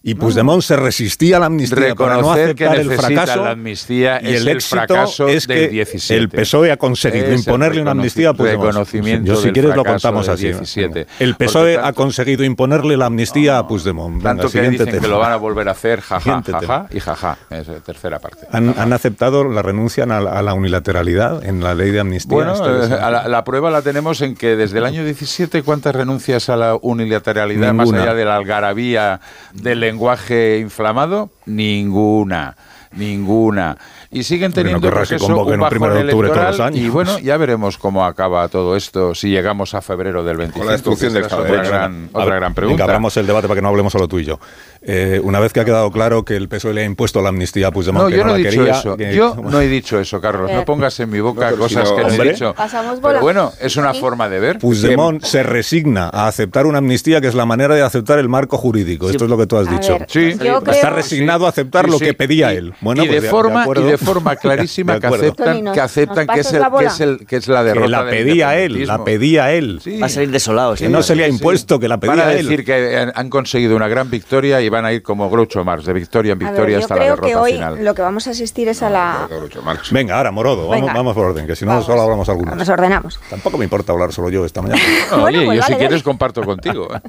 [0.02, 3.44] y Puigdemont se resistía a la amnistía para no Reconocer que aceptar el fracaso.
[3.44, 6.16] la amnistía y el el éxito fracaso es del que 17.
[6.22, 8.68] el PSOE ha conseguido Es imponerle una amnistía a Puigdemont.
[8.70, 10.46] reconocimiento Yo si del quieres lo contamos del así.
[10.48, 11.06] 17.
[11.20, 14.16] El PSOE ha tanto- conseguido imponerle la amnistía a Puigdemont.
[14.16, 17.00] Venga, Tanto que siguiente dicen que lo van a volver a hacer, jaja, jaja y
[17.02, 17.38] jaja.
[17.50, 18.48] Es la tercera parte.
[18.54, 22.34] ¿Han, han aceptado la renuncia a la, a la unilateralidad en la ley de amnistía?
[22.34, 25.94] Bueno, eh, a la, la prueba la tenemos en que desde el año 17, ¿cuántas
[25.94, 28.04] renuncias a la unilateralidad más Ninguna.
[28.04, 29.20] allá de la algarabía
[29.54, 31.30] del lenguaje inflamado?
[31.46, 32.56] Ninguna.
[32.92, 33.78] Ninguna.
[34.12, 36.52] Y siguen no teniendo querrás pues que un un primero de bajón octubre todos electoral
[36.52, 36.80] los años.
[36.80, 40.66] y bueno, ya veremos cómo acaba todo esto si llegamos a febrero del 25.
[40.66, 42.84] la destrucción del esta es Estado otra de gran, otra ver, gran venga, pregunta.
[42.86, 44.40] abramos el debate para que no hablemos solo tú y yo.
[44.82, 47.68] Eh, una vez que ha quedado claro que el PSOE le ha impuesto la amnistía
[47.68, 48.96] a Puigdemont, No, que yo no la he dicho quería, eso.
[48.98, 50.50] que- Yo no he dicho eso, Carlos.
[50.52, 50.66] No Eh.
[50.66, 52.56] pongas en mi boca No, cosas no- que no he dicho.
[53.02, 54.00] Pero bueno, es una Sí.
[54.00, 54.60] forma de ver.
[54.60, 58.58] Puigdemont se resigna a aceptar una amnistía que es la manera de aceptar el marco
[58.58, 59.10] jurídico.
[59.10, 60.00] Esto es lo que tú has A dicho.
[60.00, 60.26] ver, Sí.
[60.30, 62.06] Está creo- resignado a aceptar Sí, lo sí.
[62.06, 62.74] que pedía Y- él.
[62.80, 63.86] Bueno, y, pues de ya, forma, y acuerdo.
[63.88, 67.26] de forma clarísima De que aceptan, que aceptan que es, el, la que, es el,
[67.28, 69.82] que es la Que derrota la del pedía él, la pedía él.
[69.84, 70.00] Sí.
[70.00, 70.76] Va a salir desolado.
[70.76, 72.48] Que no se le ha impuesto, que la pedía él.
[72.48, 75.86] decir que han- han conseguido una gran victoria y van a ir como Groucho Marx,
[75.86, 77.84] de victoria en ver, victoria yo hasta la creo derrota que hoy final.
[77.84, 79.28] lo que vamos a asistir es a la...
[79.30, 79.92] Groucho Marx.
[79.92, 80.94] Venga, ahora, Morodo, vamos, Venga.
[80.94, 81.86] vamos por orden, que si no Vamos.
[81.86, 82.56] solo hablamos algunos.
[82.56, 83.20] Nos ordenamos.
[83.30, 84.82] Tampoco me importa hablar solo yo esta mañana.
[85.12, 86.88] No, Bueno, oye, pues yo si vale, quieres comparto contigo.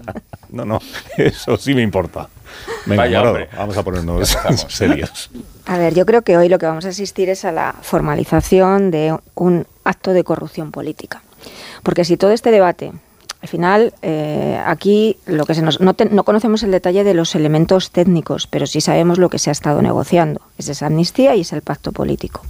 [0.52, 0.80] No, no,
[1.16, 2.28] eso sí me importa.
[2.84, 3.48] Venga, Vaya, Morodo, hombre.
[3.56, 4.36] vamos a ponernos
[4.68, 5.30] serios.
[5.66, 8.90] A ver, yo creo que hoy lo que vamos a asistir es a la formalización
[8.90, 11.22] de un acto de corrupción política.
[11.84, 12.92] Porque si todo este debate,
[13.42, 17.14] al final, eh, aquí lo que se nos, no, te- no conocemos el detalle de
[17.14, 20.40] los elementos técnicos, pero sí sabemos lo que se ha estado negociando.
[20.58, 22.42] Es esa amnistía y es el pacto político,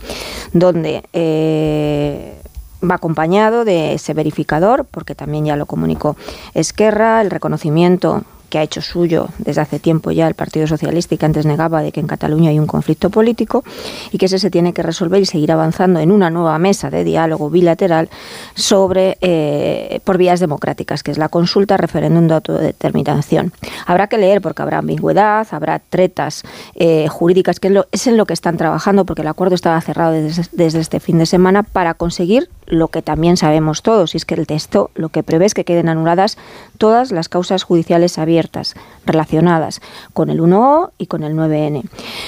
[0.53, 2.35] donde eh,
[2.83, 6.17] va acompañado de ese verificador, porque también ya lo comunicó
[6.55, 11.19] Esquerra, el reconocimiento que ha hecho suyo desde hace tiempo ya el Partido Socialista y
[11.19, 13.65] que antes negaba de que en Cataluña hay un conflicto político
[14.13, 17.05] y que ese se tiene que resolver y seguir avanzando en una nueva mesa de
[17.05, 18.11] diálogo bilateral
[18.55, 23.53] sobre eh, por vías democráticas, que es la consulta, referéndum de autodeterminación.
[23.87, 26.43] Habrá que leer porque habrá ambigüedad, habrá tretas
[26.75, 30.13] eh, jurídicas, que es, lo- en lo que están trabajando, porque el acuerdo estaba cerrado
[30.13, 34.35] desde este fin de semana para conseguir lo que también sabemos todos, y es que
[34.35, 36.39] el texto lo que prevé es que queden anuladas
[36.79, 39.81] todas las causas judiciales abiertas relacionadas
[40.13, 41.83] con el 1O y con el 9N.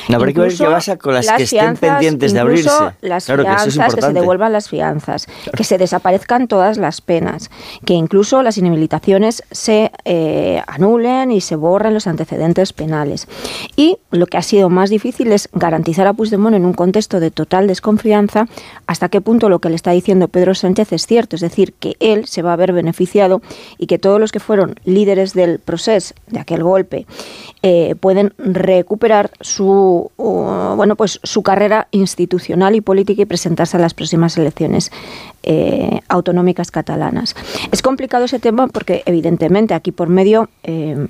[0.08, 2.96] No, habrá que ver qué pasa con las que estén fianzas, pendientes de incluso abrirse.
[3.02, 5.26] Las Claro que eso es fianzas, que, se devuelvan las fianzas,
[5.56, 7.50] que se desaparezcan todas las penas,
[7.84, 13.28] que incluso las inhabilitaciones se eh, anulen y se borren los antecedentes penales.
[13.76, 17.30] Y lo que ha sido más difícil es garantizar a Puigdemont en un contexto de
[17.30, 18.48] total desconfianza
[18.86, 21.94] hasta qué punto lo que le está diciendo Pedro Sánchez es cierto, es decir, que
[22.00, 23.40] él se va a ver beneficiado
[23.78, 27.06] y que todos los que fueron líderes del proceso de aquel golpe
[27.62, 33.94] eh, pueden recuperar su bueno pues su carrera institucional y política y presentarse a las
[33.94, 34.90] próximas elecciones
[35.42, 37.36] eh, autonómicas catalanas.
[37.70, 41.06] Es complicado ese tema porque evidentemente aquí por medio eh,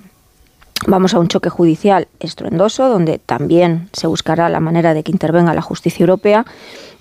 [0.86, 5.54] Vamos a un choque judicial estruendoso, donde también se buscará la manera de que intervenga
[5.54, 6.44] la justicia europea.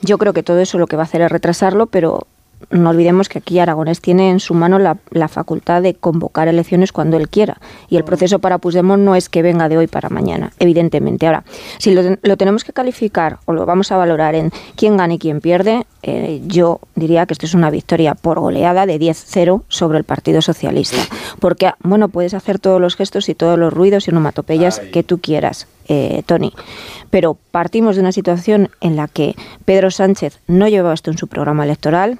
[0.01, 2.27] Yo creo que todo eso lo que va a hacer es retrasarlo, pero
[2.69, 6.91] no olvidemos que aquí Aragonés tiene en su mano la, la facultad de convocar elecciones
[6.91, 7.59] cuando él quiera.
[7.89, 11.27] Y el proceso para Puigdemont no es que venga de hoy para mañana, evidentemente.
[11.27, 11.43] Ahora,
[11.77, 15.19] si lo, lo tenemos que calificar o lo vamos a valorar en quién gana y
[15.19, 19.97] quién pierde, eh, yo diría que esto es una victoria por goleada de 10-0 sobre
[19.97, 21.01] el Partido Socialista.
[21.39, 25.19] Porque, bueno, puedes hacer todos los gestos y todos los ruidos y onomatopeyas que tú
[25.19, 26.53] quieras, eh, Tony.
[27.09, 31.27] Pero partimos de una situación en la que Pedro Sánchez no llevaba esto en su
[31.27, 32.17] programa electoral.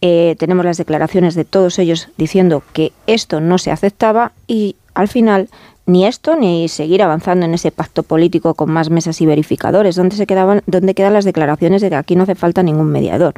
[0.00, 5.08] Eh, tenemos las declaraciones de todos ellos diciendo que esto no se aceptaba y al
[5.08, 5.48] final
[5.84, 10.14] ni esto ni seguir avanzando en ese pacto político con más mesas y verificadores, donde
[10.14, 13.34] se quedaban, donde quedan las declaraciones de que aquí no hace falta ningún mediador.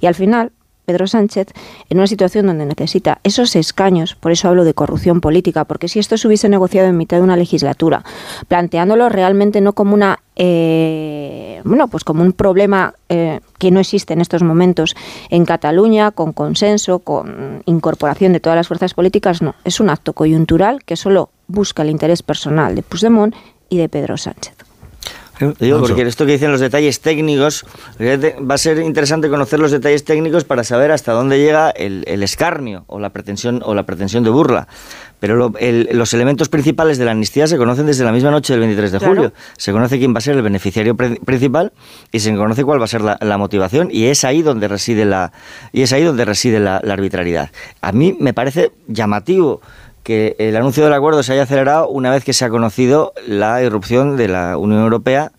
[0.00, 0.52] Y al final
[0.84, 1.48] Pedro Sánchez
[1.88, 5.98] en una situación donde necesita esos escaños, por eso hablo de corrupción política, porque si
[5.98, 8.04] esto se hubiese negociado en mitad de una legislatura,
[8.48, 14.14] planteándolo realmente no como una eh, bueno, pues como un problema eh, que no existe
[14.14, 14.96] en estos momentos
[15.30, 20.14] en Cataluña, con consenso, con incorporación de todas las fuerzas políticas, no, es un acto
[20.14, 23.34] coyuntural que solo busca el interés personal de Puigdemont
[23.68, 24.61] y de Pedro Sánchez.
[25.58, 27.64] Digo, porque esto que dicen los detalles técnicos,
[28.00, 32.22] va a ser interesante conocer los detalles técnicos para saber hasta dónde llega el, el
[32.22, 34.68] escarnio o la pretensión o la pretensión de burla.
[35.18, 38.52] Pero lo, el, los elementos principales de la amnistía se conocen desde la misma noche
[38.52, 39.14] del 23 de Claro.
[39.14, 39.32] julio.
[39.56, 41.72] Se conoce quién va a ser el beneficiario pre- principal
[42.10, 45.04] y se conoce cuál va a ser la, la motivación y es ahí donde reside
[45.04, 45.32] la
[45.72, 47.50] y es ahí donde reside la, la arbitrariedad.
[47.80, 49.60] A mí me parece llamativo
[50.02, 53.62] que el anuncio del acuerdo se haya acelerado una vez que se ha conocido la
[53.62, 55.32] irrupción de la Unión Europea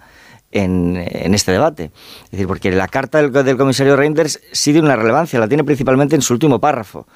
[0.52, 1.91] en, en este debate.
[2.26, 5.63] Es decir, porque la carta del, del comisario Reinders sí tiene una relevancia, la tiene
[5.63, 7.08] principalmente en su último párrafo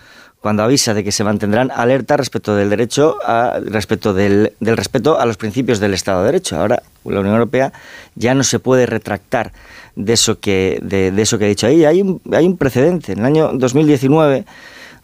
[0.41, 5.19] cuando avisa de que se mantendrán alerta respecto del derecho a, respecto del, del, respeto
[5.19, 6.57] a los principios del Estado de Derecho.
[6.57, 7.73] Ahora la Unión Europea
[8.15, 9.51] ya no se puede retractar
[9.95, 11.85] de eso que, de, de eso que ha dicho ahí.
[11.85, 13.13] Hay un, hay un precedente.
[13.13, 14.45] En el año 2019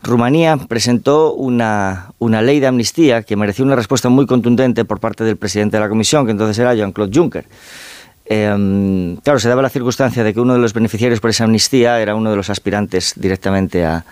[0.04, 5.24] Rumanía presentó una, una ley de amnistía que mereció una respuesta muy contundente por parte
[5.24, 7.46] del presidente de la Comisión, que entonces era Jean-Claude Juncker.
[8.26, 12.00] Eh, claro, se daba la circunstancia de que uno de los beneficiarios por esa amnistía
[12.02, 14.06] era uno de los aspirantes directamente a,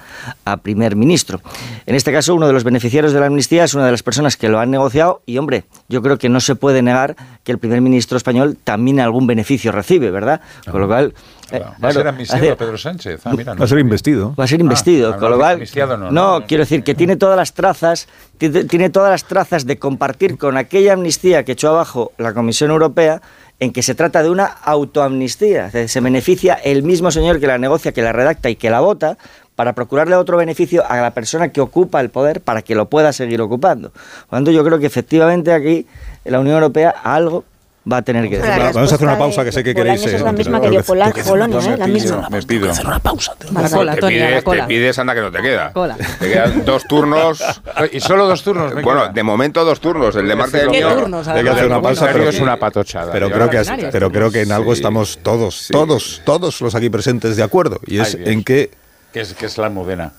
[0.44, 1.42] a, primer ministro.
[1.86, 4.36] En este caso, uno de los beneficiarios de la amnistía es una de las personas
[4.38, 7.58] que lo han negociado y, hombre, yo creo que no se puede negar que el
[7.58, 10.42] primer ministro español también algún beneficio recibe, ¿verdad?
[10.70, 11.14] Con lo cual...
[11.58, 11.76] Claro.
[11.84, 13.22] ¿Va a ser amnistiado Pedro Sánchez?
[13.26, 13.60] Ah, mira, no.
[13.60, 14.34] Va a ser investido.
[14.40, 15.14] Va a ser investido.
[15.14, 18.90] Ah, con lo cual, no, no, no, quiero decir que tiene todas las trazas, tiene
[18.90, 23.22] todas las trazas de compartir con aquella amnistía que echó abajo la Comisión Europea
[23.60, 25.70] en que se trata de una autoamnistía.
[25.88, 29.18] Se beneficia el mismo señor que la negocia, que la redacta y que la vota
[29.56, 33.14] para procurarle otro beneficio a la persona que ocupa el poder para que lo pueda
[33.14, 33.92] seguir ocupando.
[33.92, 35.86] Por lo tanto, yo creo que efectivamente aquí
[36.26, 37.44] la Unión Europea algo
[37.90, 38.52] va a tener que decir.
[38.74, 40.06] Vamos a hacer una pausa que sé que queréis.
[40.06, 41.78] Es la misma que dio Polonia, ¿eh?
[41.78, 42.28] La misma.
[42.30, 42.70] Me pido.
[42.72, 43.34] Hacer una pausa.
[43.54, 44.62] La cola, te, pides, la cola.
[44.64, 45.72] te pides, anda que no te queda.
[45.74, 45.98] Cola.
[46.20, 47.44] Te quedan dos turnos.
[47.92, 48.74] ¿Y solo dos turnos?
[48.82, 50.16] Bueno, de momento dos turnos.
[50.16, 50.96] El de Marte del ¿Qué mío.
[50.96, 51.28] turnos?
[51.28, 53.12] Hay que hacer una pausa, pero es una patochada.
[53.12, 54.80] Pero creo, que, pero creo que en algo Sí.
[54.80, 55.74] estamos todos, Sí.
[55.74, 57.80] todos, todos los aquí presentes de acuerdo.
[57.86, 58.72] Y es en que
[59.12, 60.14] que es, que es la Almudena.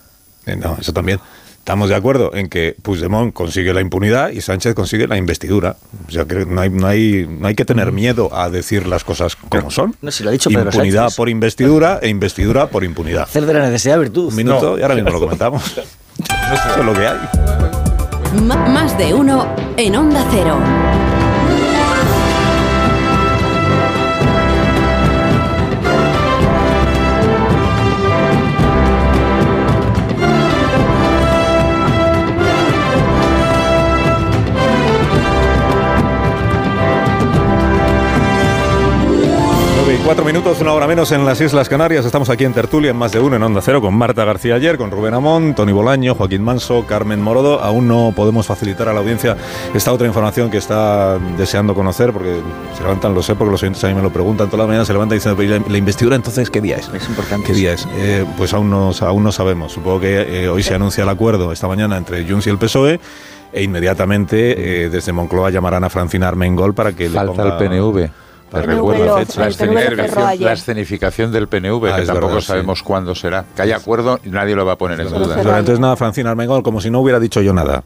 [0.46, 1.18] Eh, No, eso también.
[1.62, 5.76] Estamos de acuerdo en que Puigdemont consigue la impunidad y Sánchez consigue la investidura.
[6.08, 9.04] O sea, que no hay, no hay, no hay que tener miedo a decir las
[9.04, 9.94] cosas como son.
[10.02, 11.16] No, si lo ha dicho Pedro impunidad Sánchez.
[11.16, 13.22] por investidura e investidura por impunidad.
[13.22, 14.30] Hacer de la necesidad virtud.
[14.30, 14.78] Un minuto No.
[14.78, 15.62] y ahora mismo lo comentamos.
[16.18, 17.16] Eso es lo que hay.
[18.36, 19.46] M- más de uno
[19.76, 20.58] en Onda Cero.
[40.04, 42.04] Cuatro minutos, una hora menos en las Islas Canarias.
[42.04, 44.76] Estamos aquí en Tertulia, en más de uno, en Onda Cero, con Marta García ayer,
[44.76, 47.60] con Rubén Amón, Tony Bolaño, Joaquín Manso, Carmen Morodo.
[47.60, 49.36] Aún no podemos facilitar a la audiencia
[49.74, 52.40] esta otra información que está deseando conocer, porque
[52.76, 54.84] se levantan, lo sé, porque los oyentes a mí me lo preguntan toda la mañana,
[54.84, 56.88] se levantan diciendo, "Pero ¿y la, la investidura entonces qué día es?
[56.92, 57.46] Es importante.
[57.46, 57.86] ¿Qué día es?
[57.94, 59.72] Eh, pues aún no, aún no sabemos.
[59.72, 63.00] Supongo que eh, hoy se anuncia el acuerdo esta mañana entre Junts y el PSOE.
[63.54, 67.58] E inmediatamente eh, desde Moncloa llamarán a Francina Armengol para que Falta le el ponga...
[67.58, 68.10] PNV.
[68.52, 70.46] Recuerdo la, escenificación, ayer.
[70.46, 72.46] la escenificación del PNV, Ah, que tampoco verdad, sí.
[72.46, 73.44] sabemos cuándo será.
[73.56, 75.36] Que haya acuerdo y nadie lo va a poner en Pero duda.
[75.58, 77.82] entonces nada, Francina Armengol, como si no hubiera dicho yo nada.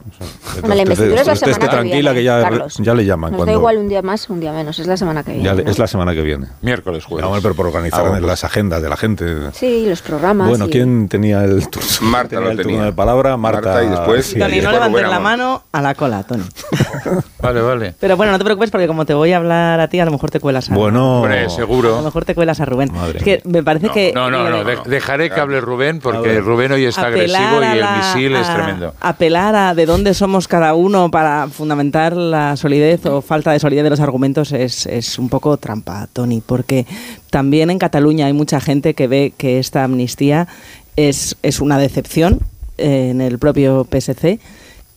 [0.61, 2.75] Hombre, la investidura es la Usted esté semana que tranquila viene, que ya, Carlos.
[2.79, 3.31] ya le llaman.
[3.31, 4.77] Nos cuando, da igual un día más, un día menos.
[4.79, 5.45] Es la semana que viene.
[5.45, 5.71] ya le- ¿no?
[5.71, 6.47] es la semana que viene.
[6.61, 7.23] Miércoles, jueves.
[7.25, 8.27] Vamos, pero por organizar Ah, bueno.
[8.27, 9.25] las agendas de la gente.
[9.53, 10.49] Sí, los programas.
[10.49, 11.87] Bueno, y- ¿quién tenía el turno?
[12.01, 12.85] Marta tenía lo el turno tenía.
[12.85, 13.37] de palabra?
[13.37, 16.43] Marta, Marta y después- sí, Tony, no levantes la mano a la cola, Tony.
[17.41, 17.93] Vale, vale.
[17.99, 20.11] Pero bueno, no te preocupes porque como te voy a hablar a ti, a lo
[20.11, 22.01] mejor te cuelas a Bueno, Hombre, A lo seguro.
[22.01, 22.91] mejor te cuelas a Rubén.
[22.91, 26.39] Madre es que me parece que No, no, no, de- dejaré que hable Rubén porque
[26.41, 28.93] Rubén hoy está apelar agresivo y a el misil es a- tremendo.
[28.99, 33.83] Apelar a de dónde somos cada uno para fundamentar la solidez o falta de solidez
[33.83, 36.85] de los argumentos es, es un poco trampa, Tony, porque
[37.29, 40.47] también en Cataluña hay mucha gente que ve que esta amnistía
[40.95, 42.39] es, es una decepción
[42.77, 44.39] eh, en el propio PSC.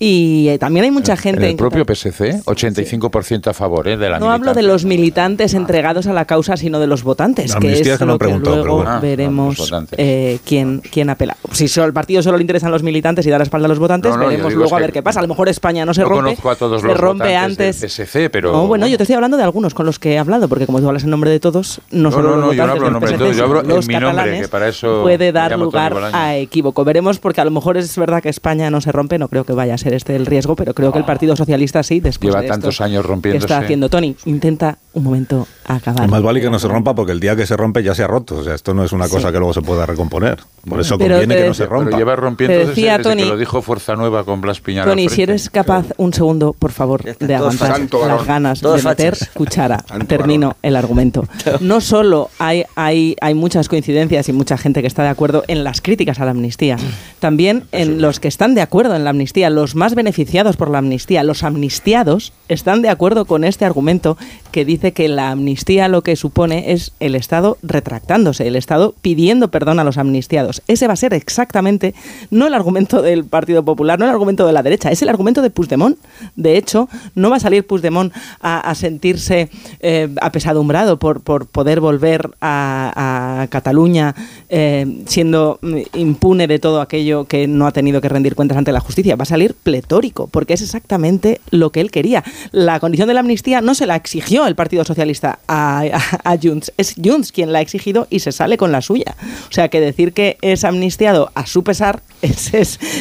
[0.03, 3.99] Y eh, también hay mucha gente En el propio PSC, 85% a favor ¿eh?
[3.99, 7.53] de la no hablo de los militantes entregados a la causa, sino de los votantes,
[7.53, 8.91] La que es que no lo que preguntó, pero luego bueno.
[8.93, 9.99] Ah, los veremos votantes.
[9.99, 11.37] eh, quién, quién apela.
[11.53, 13.79] Si solo, el partido solo le interesan los militantes y da la espalda a los
[13.79, 15.19] votantes, No, no, veremos luego a ver qué pasa.
[15.21, 17.43] A lo mejor España no se no rompe, conozco a todos se los rompe votantes
[17.77, 17.81] antes.
[17.83, 18.53] del PSC, pero...
[18.53, 20.81] No, bueno, yo te estoy hablando de algunos con los que he hablado, porque como
[20.81, 22.75] tú hablas en nombre de todos, no, No, solo no, los no, yo no votantes
[22.75, 25.59] hablo en nombre de todos, yo hablo en mi nombre, que para eso puede dar
[25.59, 26.87] lugar a equívoco.
[26.87, 29.53] Veremos, porque a lo mejor es verdad que España no se rompe, no creo que
[29.53, 32.41] vaya a ser este el riesgo, pero creo que el Partido Socialista sí, después Lleva
[32.41, 33.45] de esto tantos años que rompiéndose.
[33.47, 33.89] está haciendo.
[33.89, 36.09] Tony, intenta un momento acabar.
[36.09, 38.07] más vale que no se rompa porque el día que se rompe ya se ha
[38.07, 38.37] roto.
[38.39, 39.33] O sea, esto no es una cosa Sí.
[39.33, 40.39] que luego se pueda recomponer.
[40.69, 41.85] Por eso Pero conviene te que no se rompa.
[41.87, 44.61] Pero lleva rompiendo Te desde, decía desde Tony- que lo dijo Fuerza Nueva con Blas
[44.61, 48.27] Piñar Tony, si eres capaz, un segundo, por favor, de aguantar santo las varón.
[48.27, 49.85] ganas Todos de meter cuchara.
[49.89, 50.59] Santo Termino varón.
[50.63, 51.25] el argumento.
[51.61, 55.63] No solo hay, hay, hay muchas coincidencias y mucha gente que está de acuerdo en
[55.65, 56.77] las críticas a la amnistía,
[57.21, 60.77] también en los que están de acuerdo en la amnistía, los más beneficiados por la
[60.77, 61.25] amnistía.
[61.25, 64.19] Los amnistiados están de acuerdo con este argumento
[64.53, 69.51] que dice que la amnistía lo que supone es el Estado retractándose, el Estado pidiendo
[69.51, 70.61] perdón a los amnistiados.
[70.69, 71.95] Ese va a ser exactamente
[72.31, 75.41] no el argumento del Partido Popular, no el argumento de la derecha, es el argumento
[75.41, 75.97] de Puigdemont.
[76.37, 78.13] De hecho, no va a salir Puigdemont
[78.43, 79.49] a, sentirse
[79.81, 84.15] eh, apesadumbrado por, poder volver a, Cataluña
[84.51, 88.73] eh, siendo mm, impune de todo aquello que no ha tenido que rendir cuentas ante
[88.73, 89.17] la justicia.
[89.17, 92.25] Va a salir pletórico, porque es exactamente lo que él quería.
[92.51, 95.85] La condición de la amnistía no se la exigió el Partido Socialista a,
[96.25, 99.15] a, Junts, es Junts quien la ha exigido y se sale con la suya.
[99.49, 102.53] O sea que decir que es amnistiado a su pesar es,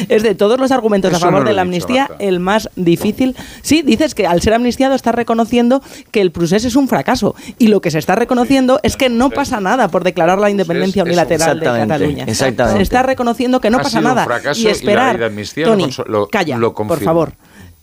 [0.08, 3.34] es, de todos los argumentos a favor de la amnistía el más difícil.
[3.62, 7.66] Sí, dices que al ser amnistiado está reconociendo que el procés es un fracaso y
[7.66, 11.58] lo que se está reconociendo es que no pasa nada por declarar la independencia unilateral
[11.58, 12.24] de Cataluña.
[12.28, 12.78] Exactamente.
[12.78, 15.18] Se está reconociendo que no pasa nada y esperar.
[15.64, 15.88] Tony,
[16.30, 17.32] calla, por favor.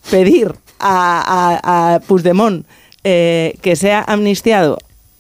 [0.10, 2.66] Pedir a, a, Puigdemont
[3.04, 4.78] eh, que sea amnistiado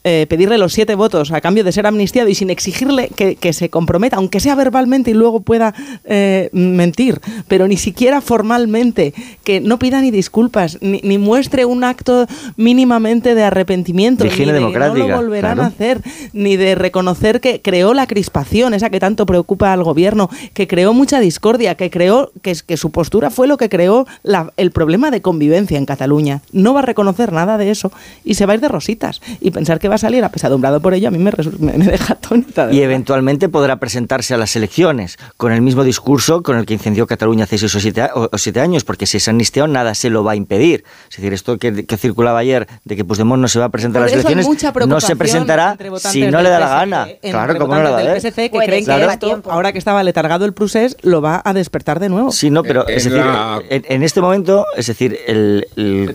[0.09, 3.69] eh, pedirle los siete votos a cambio de ser amnistiado y sin exigirle que, se
[3.69, 5.73] comprometa, aunque sea verbalmente y luego pueda
[6.05, 12.25] eh, mentir, pero ni siquiera formalmente, que no pida ni disculpas, ni, muestre un acto
[12.55, 17.93] mínimamente de arrepentimiento, ni de no lo volverán a hacer, ni de reconocer que creó
[17.93, 22.55] la crispación, esa que tanto preocupa al gobierno, que creó mucha discordia, que creó que,
[22.65, 24.07] que su postura fue lo que creó
[24.55, 26.41] el problema de convivencia en Cataluña.
[26.53, 27.91] No va a reconocer nada de eso
[28.23, 30.93] y se va a ir de rositas y pensar que va a salir apesadumbrado por
[30.93, 32.71] ello, a mí me, me, deja tonta.
[32.71, 37.05] Y eventualmente podrá presentarse a las elecciones con el mismo discurso con el que incendió
[37.07, 40.35] Cataluña hace seis o siete, años, porque si es amnistiado nada se lo va a
[40.35, 40.83] impedir.
[41.09, 44.05] Es decir, esto que, circulaba ayer de que Puigdemont no se va a presentar a
[44.05, 44.47] las elecciones,
[44.87, 47.07] no se presentará si no le da la gana.
[47.21, 50.45] Claro, como no le va a PSC, que creen que esto, ahora que estaba letargado
[50.45, 52.31] el procés, lo va a despertar de nuevo.
[52.31, 53.23] Sí, no, pero es decir,
[53.69, 55.67] en, este momento, es decir, el,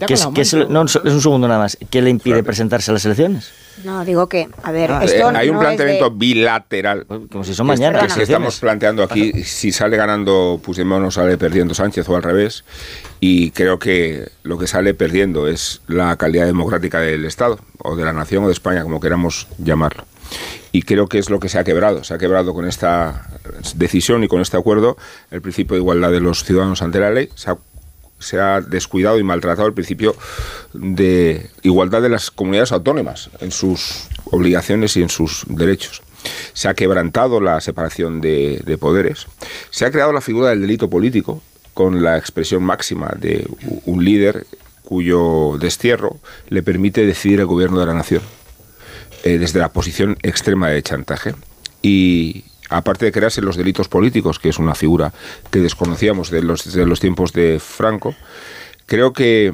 [0.06, 3.04] que es, es, no, es un segundo nada más, ¿qué le impide presentarse a las
[3.04, 3.52] elecciones?
[3.84, 7.06] No, digo que, a ver, ah, esto eh, hay un planteamiento bilateral.
[7.06, 8.06] Como si son mañana.
[8.06, 12.64] Que estamos planteando aquí si sale ganando Puigdemont o sale perdiendo Sánchez o al revés.
[13.20, 18.04] Y creo que lo que sale perdiendo es la calidad democrática del Estado, o de
[18.04, 20.04] la nación, o de España, como queramos llamarlo.
[20.70, 22.04] Y creo que es lo que se ha quebrado.
[22.04, 23.28] Se ha quebrado con esta
[23.74, 24.96] decisión y con este acuerdo
[25.30, 27.28] el principio de igualdad de los ciudadanos ante la ley.
[27.34, 27.58] Se ha
[28.22, 30.16] se ha descuidado y maltratado el principio
[30.72, 36.02] de igualdad de las comunidades autónomas en sus obligaciones y en sus derechos.
[36.52, 39.26] Se ha quebrantado la separación de, poderes.
[39.70, 41.42] Se ha creado la figura del delito político
[41.74, 43.46] con la expresión máxima de
[43.86, 44.46] un líder
[44.84, 48.22] cuyo destierro le permite decidir el gobierno de la nación
[49.24, 51.34] eh, desde la posición extrema de chantaje.
[51.80, 55.12] Y, aparte de crearse los delitos políticos, que es una figura
[55.50, 58.14] que desconocíamos de los, desde los tiempos de Franco,
[58.86, 59.52] creo que,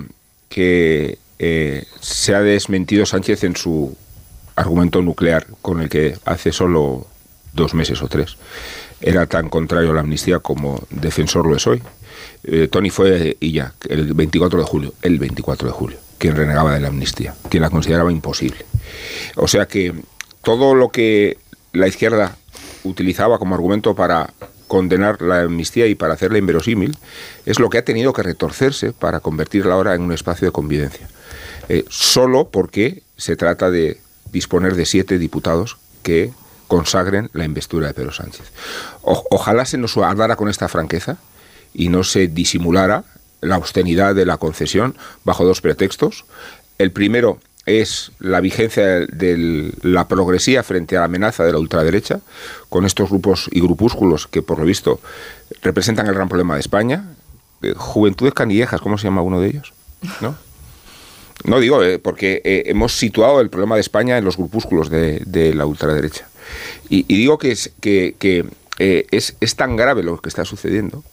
[0.48, 3.96] que eh, se ha desmentido Sánchez en su
[4.56, 7.06] argumento nuclear, con el que hace solo
[7.52, 8.36] dos meses o tres
[9.00, 11.82] era tan contrario a la amnistía como defensor lo es hoy.
[12.44, 16.80] Eh, Tony fue ya, el 24 de julio, el 24 de julio, quien renegaba de
[16.80, 18.64] la amnistía, quien la consideraba imposible.
[19.36, 19.94] O sea que
[20.42, 21.38] todo lo que
[21.72, 22.36] la izquierda
[22.84, 24.32] utilizaba como argumento para
[24.66, 26.96] condenar la amnistía y para hacerla inverosímil,
[27.46, 31.08] es lo que ha tenido que retorcerse para convertirla ahora en un espacio de convivencia.
[31.68, 36.32] Eh, solo porque se trata de disponer de siete diputados que
[36.68, 38.52] consagren la investidura de Pedro Sánchez.
[39.02, 41.16] ojalá se nos hablara con esta franqueza
[41.72, 43.04] y no se disimulara
[43.40, 46.24] la austeridad de la concesión bajo dos pretextos.
[46.76, 47.38] El primero,
[47.68, 52.20] es la vigencia de la progresía frente a la amenaza de la ultraderecha,
[52.68, 55.00] con estos grupos y grupúsculos que, por lo visto,
[55.62, 57.04] representan el gran problema de España.
[57.62, 59.72] Eh, Juventudes canillejas, ¿cómo se llama uno de ellos?
[60.20, 60.36] ¿No?
[61.44, 65.52] No digo, eh, porque eh, hemos situado el problema de España en los grupúsculos de,
[65.54, 66.28] la ultraderecha.
[66.88, 68.46] Y, digo que, es, que,
[68.78, 71.04] es, es tan grave lo que está sucediendo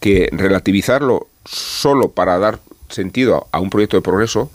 [0.00, 4.50] que relativizarlo solo para dar sentido a un proyecto de progreso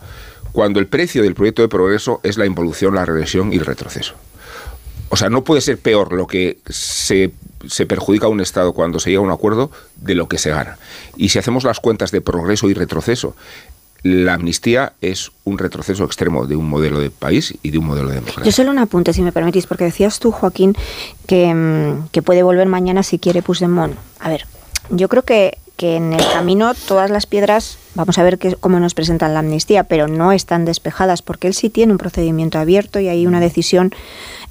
[0.52, 4.14] cuando el precio del proyecto de progreso es la involución, la regresión y el retroceso.
[5.08, 7.32] O sea, no puede ser peor lo que se,
[7.68, 10.50] se, perjudica a un Estado cuando se llega a un acuerdo de lo que se
[10.50, 10.78] gana.
[11.16, 13.36] Y si hacemos las cuentas de progreso y retroceso,
[14.02, 18.08] la amnistía es un retroceso extremo de un modelo de país y de un modelo
[18.08, 18.44] de democracia.
[18.44, 20.74] Yo solo un apunte, si me permitís, porque decías tú, Joaquín,
[21.26, 23.94] que, mm, que puede volver mañana si quiere Puigdemont.
[24.18, 24.46] A ver,
[24.90, 28.94] yo creo que, que en el camino todas las piedras vamos a ver cómo nos
[28.94, 33.08] presentan la amnistía, pero no están despejadas porque él sí tiene un procedimiento abierto y
[33.08, 33.92] hay una decisión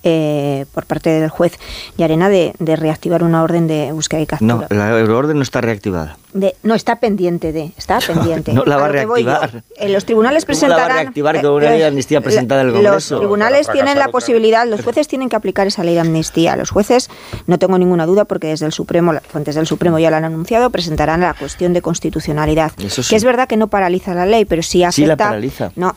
[0.04, 1.60] eh, por parte del juez
[1.98, 4.68] Yarena de, de reactivar una orden de búsqueda y captura.
[4.70, 6.18] No, la orden no está reactivada.
[6.64, 8.54] no está pendiente de, está pendiente.
[8.54, 9.64] no la va a reactivar.
[9.78, 10.88] En los tribunales presentarán.
[10.88, 13.16] la va a reactivar con una ley de amnistía presentada el Congreso?
[13.16, 16.56] Los tribunales tienen la posibilidad, los jueces tienen que aplicar esa ley de amnistía.
[16.56, 17.10] Los jueces,
[17.47, 20.70] no tengo ninguna duda, porque desde el Supremo, fuentes del Supremo ya lo han anunciado,
[20.70, 22.72] presentarán la cuestión de constitucionalidad.
[22.72, 24.95] Que es verdad que no paraliza la ley, pero sí afecta.
[24.95, 25.72] Sí la paraliza.
[25.76, 25.95] No,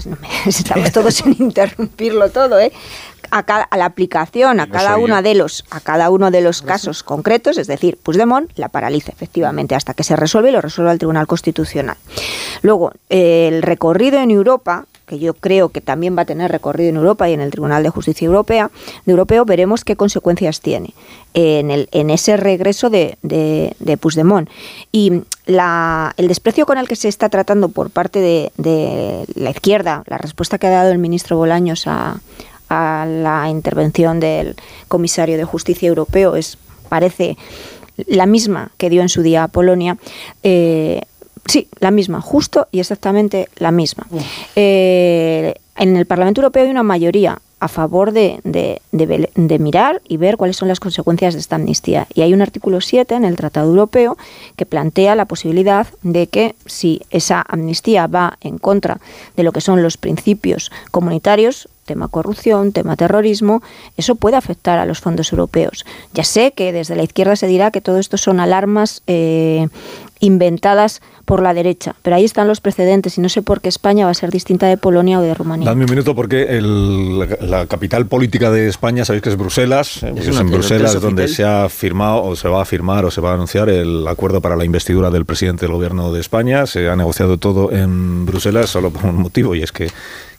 [0.46, 2.72] estamos todos sin interrumpirlo todo, ¿eh?
[3.30, 7.02] A, a, la aplicación a cada uno de los a cada uno de los casos
[7.02, 10.98] concretos, es decir, Puigdemont la paraliza efectivamente hasta que se resuelve y lo resuelva el
[10.98, 11.96] Tribunal Constitucional.
[12.62, 16.96] Luego, el recorrido en Europa que yo creo que también va a tener recorrido en
[16.96, 18.70] Europa y en el Tribunal de Justicia Europea,
[19.04, 20.94] de Europeo, veremos qué consecuencias tiene
[21.32, 24.50] en, el, en ese regreso de, de, Puigdemont.
[24.92, 29.50] Y la, el desprecio con el que se está tratando por parte de, de la
[29.50, 32.20] izquierda, la respuesta que ha dado el ministro Bolaños a,
[32.68, 34.56] a la intervención del
[34.88, 36.58] comisario de justicia europeo es
[36.88, 37.36] parece
[38.06, 39.96] la misma que dio en su día a Polonia.
[40.42, 41.02] Eh,
[41.46, 44.06] sí, la misma, justo y exactamente la misma.
[44.54, 50.36] Eh, en el Parlamento Europeo hay una mayoría a favor de, de, mirar y ver
[50.36, 52.06] cuáles son las consecuencias de esta amnistía.
[52.12, 54.18] Y hay un artículo 7 en el Tratado Europeo
[54.56, 59.00] que plantea la posibilidad de que si esa amnistía va en contra
[59.36, 63.62] de lo que son los principios comunitarios, tema corrupción, tema terrorismo,
[63.96, 65.86] eso puede afectar a los fondos europeos.
[66.12, 69.68] Ya sé que desde la izquierda se dirá que todo esto son alarmas eh,
[70.20, 74.04] inventadas por la derecha, pero ahí están los precedentes y no sé por qué España
[74.04, 75.68] va a ser distinta de Polonia o de Rumanía.
[75.68, 80.50] Dame un minuto porque la capital política de España, sabéis que es Bruselas, es, en
[80.50, 83.68] Bruselas donde se ha firmado o se va a firmar o se va a anunciar
[83.68, 86.66] el acuerdo para la investidura del presidente del gobierno de España.
[86.66, 89.90] Se ha negociado todo en Bruselas solo por un motivo y es que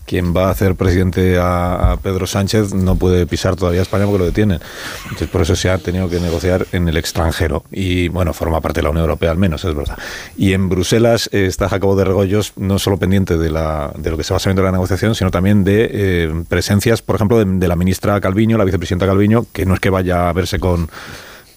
[0.07, 4.25] quien va a hacer presidente a, Pedro Sánchez no puede pisar todavía España porque lo
[4.25, 4.59] detienen.
[5.03, 7.63] Entonces, por eso se ha tenido que negociar en el extranjero.
[7.71, 9.97] Y bueno, forma parte de la Unión Europea al menos, es verdad.
[10.37, 14.23] Y en Bruselas está Jacobo de Regoyos no solo pendiente de, la, de lo que
[14.23, 17.75] se va sabiendo de la negociación, sino también de eh, presencias, por ejemplo, de la
[17.75, 20.89] ministra Calviño, la vicepresidenta Calviño, que no es que vaya a verse con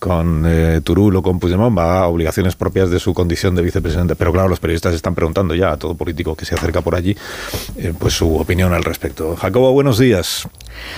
[0.00, 4.16] con eh, Turul o con Puigdemont va a obligaciones propias de su condición de vicepresidente.
[4.16, 7.16] Pero claro, los periodistas están preguntando ya a todo político que se acerca por allí,
[7.76, 9.36] eh, pues su opinión al respecto.
[9.36, 10.48] Jacobo, buenos días.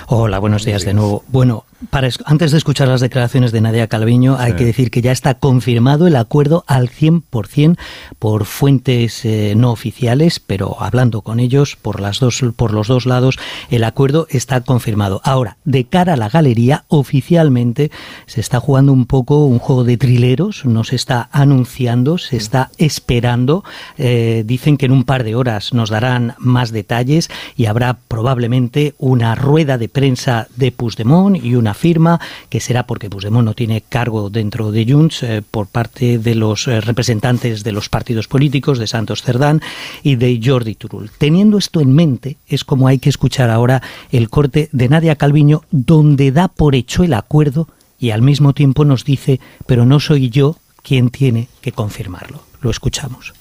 [0.06, 1.24] Hola, buenos días de nuevo.
[1.28, 5.12] Bueno, para, antes de escuchar las declaraciones de Nadia Calviño, hay que decir que ya
[5.12, 7.76] está confirmado el acuerdo al 100%
[8.18, 13.06] por fuentes eh, no oficiales, pero hablando con ellos por, las dos, por los dos
[13.06, 13.38] lados,
[13.70, 15.20] el acuerdo está confirmado.
[15.24, 17.90] Ahora, de cara a la galería, oficialmente
[18.26, 22.70] se está jugando un poco un juego de trileros, no se está anunciando, se está
[22.78, 23.64] esperando.
[23.98, 28.94] Eh, dicen que en un par de horas nos darán más detalles y habrá probablemente
[28.98, 33.80] una rueda de prensa de Puigdemont y una afirma que será porque Puigdemont no tiene
[33.80, 38.78] cargo dentro de Junts eh, por parte de los eh, representantes de los partidos políticos,
[38.78, 39.60] de Santos Cerdán
[40.02, 41.10] y de Jordi Turul.
[41.18, 45.62] Teniendo esto en mente, es como hay que escuchar ahora el corte de Nadia Calviño,
[45.70, 47.68] donde da por hecho el acuerdo
[47.98, 52.42] y al mismo tiempo nos dice, pero no soy yo quien tiene que confirmarlo.
[52.60, 53.32] Lo escuchamos.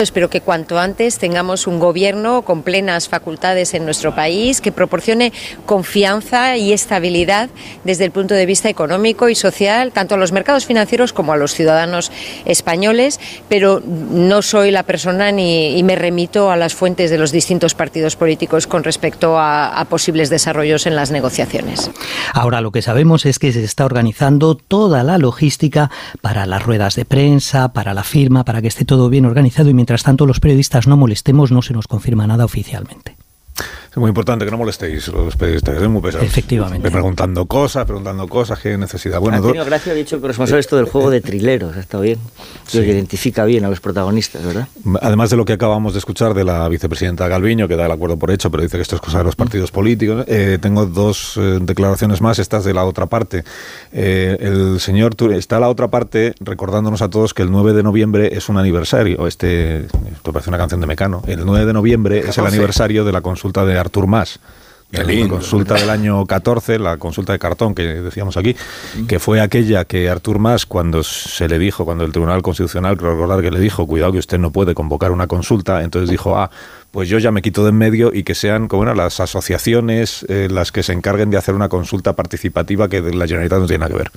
[0.00, 5.32] Espero que cuanto antes tengamos un gobierno con plenas facultades en nuestro país que proporcione
[5.66, 7.50] confianza y estabilidad
[7.82, 11.36] desde el punto de vista económico y social, tanto a los mercados financieros como a
[11.36, 12.12] los ciudadanos
[12.44, 13.18] españoles,
[13.48, 18.14] pero no soy la persona ni me remito a las fuentes de los distintos partidos
[18.14, 21.90] políticos con respecto a, a posibles desarrollos en las negociaciones.
[22.34, 25.90] Ahora lo que sabemos es que se está organizando toda la logística
[26.20, 29.74] para las ruedas de prensa, para la firma, para que esté todo bien organizado y
[29.88, 33.16] mientras tanto los periodistas no molestemos, no se nos confirma nada oficialmente.
[33.90, 36.26] Es muy importante que no molestéis los periodistas, que son muy pesados.
[36.26, 36.90] Efectivamente.
[36.90, 39.18] Preguntando cosas, preguntando cosas, qué necesidad.
[39.18, 42.18] Bueno, Antonio Gracia ha dicho que responsable esto del juego de trileros, está bien.
[42.70, 44.68] Que identifica bien a los protagonistas, ¿verdad?
[45.00, 48.18] Además de lo que acabamos de escuchar de la vicepresidenta Galviño, que da el acuerdo
[48.18, 51.36] por hecho, pero dice que esto es cosa de los partidos políticos, eh, tengo dos
[51.36, 53.44] eh, declaraciones más, estas de la otra parte.
[53.92, 58.36] Eh, el señor está la otra parte recordándonos a todos que el 9 de noviembre
[58.36, 62.36] es un aniversario, este, esto parece una canción de Mecano, el 9 de noviembre es
[62.36, 64.40] el aniversario de la consulta de Artur Mas.
[64.90, 68.56] La consulta del año 14, la consulta de cartón que decíamos aquí,
[69.06, 73.12] que fue aquella que Artur Mas, cuando se le dijo, cuando el Tribunal Constitucional, creo
[73.12, 76.50] recordar que le dijo, cuidado que usted no puede convocar una consulta, entonces dijo, ah,
[76.90, 80.48] pues yo ya me quito de en medio y que sean como las asociaciones eh,
[80.50, 83.80] las que se encarguen de hacer una consulta participativa que de la Generalitat no tiene
[83.80, 84.10] nada que ver.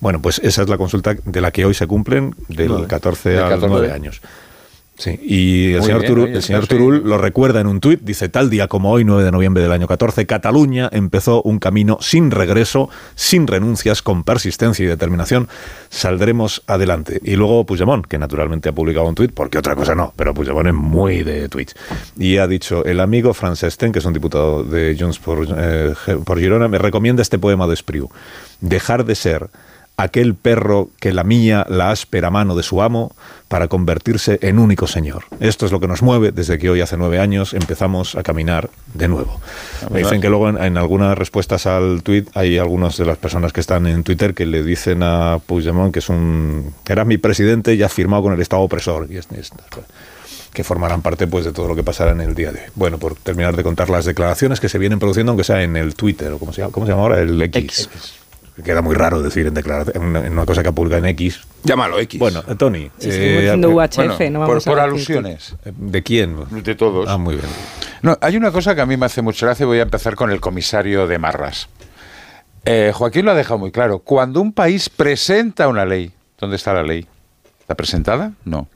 [0.00, 3.60] Bueno, pues esa es la consulta de la que hoy se cumplen del 14 al
[3.60, 4.20] 9 años.
[4.98, 6.76] Sí, y el Muy señor, bien, Turul, oye, el señor eso sí.
[6.76, 9.70] Turul lo recuerda en un tuit, dice, tal día como hoy, 9 de noviembre del
[9.70, 15.48] año 14, Cataluña empezó un camino sin regreso, sin renuncias, con persistencia y determinación,
[15.88, 17.20] saldremos adelante.
[17.22, 20.66] Y luego Puigdemont, que naturalmente ha publicado un tuit, porque otra cosa no, pero Puigdemont
[20.66, 21.76] es muy de tweets.
[22.18, 25.94] Y ha dicho, el amigo Francesc Ten, que es un diputado de Junts por, eh,
[26.24, 28.10] por Girona, me recomienda este poema de Espriu.
[28.60, 29.48] Dejar de ser
[29.98, 33.14] aquel perro que lamía la áspera mano de su amo
[33.48, 35.24] para convertirse en único señor.
[35.40, 38.70] Esto es lo que nos mueve desde que hoy hace nueve años empezamos a caminar
[38.94, 39.40] de nuevo.
[39.90, 43.52] Me dicen que luego en, en algunas respuestas al tuit hay algunas de las personas
[43.52, 47.74] que están en Twitter que le dicen a Puigdemont que es un era mi presidente
[47.74, 49.50] y ha firmado con el Estado opresor y es- es-
[50.52, 52.66] que formarán parte pues de todo lo que pasará en el día de hoy.
[52.74, 55.94] Bueno, por terminar de contar las declaraciones que se vienen produciendo, aunque sea en el
[55.94, 57.20] Twitter o como se llama, ¿cómo se llama ahora?
[57.20, 57.88] El X.
[58.64, 61.40] Queda muy raro decir en declaración, en una, en una cosa que publica en X.
[61.64, 62.18] Llámalo X.
[62.18, 62.90] Bueno, eh, Tony.
[62.98, 65.54] Si seguimos diciendo UHF, no vamos por, por alusiones.
[65.64, 66.36] ¿De quién?
[66.50, 67.08] De todos.
[67.08, 67.46] Ah, muy bien.
[68.02, 70.30] No, hay una cosa que a mí me hace mucha gracia, voy a empezar con
[70.30, 71.68] el comisario de Marras.
[72.64, 74.00] Eh, Joaquín lo ha dejado muy claro.
[74.00, 77.06] Cuando un país presenta una ley, ¿dónde está la ley?
[77.68, 78.32] ¿Está presentada?
[78.46, 78.66] No.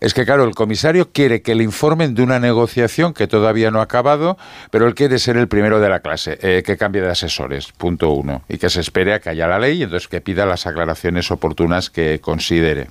[0.00, 3.80] Es que, claro, el comisario quiere que le informen de una negociación que todavía no
[3.80, 4.38] ha acabado,
[4.70, 8.08] pero él quiere ser el primero de la clase, eh, que cambie de asesores, punto
[8.08, 10.66] uno, y que se espere a que haya la ley y entonces que pida las
[10.66, 12.86] aclaraciones oportunas que considere.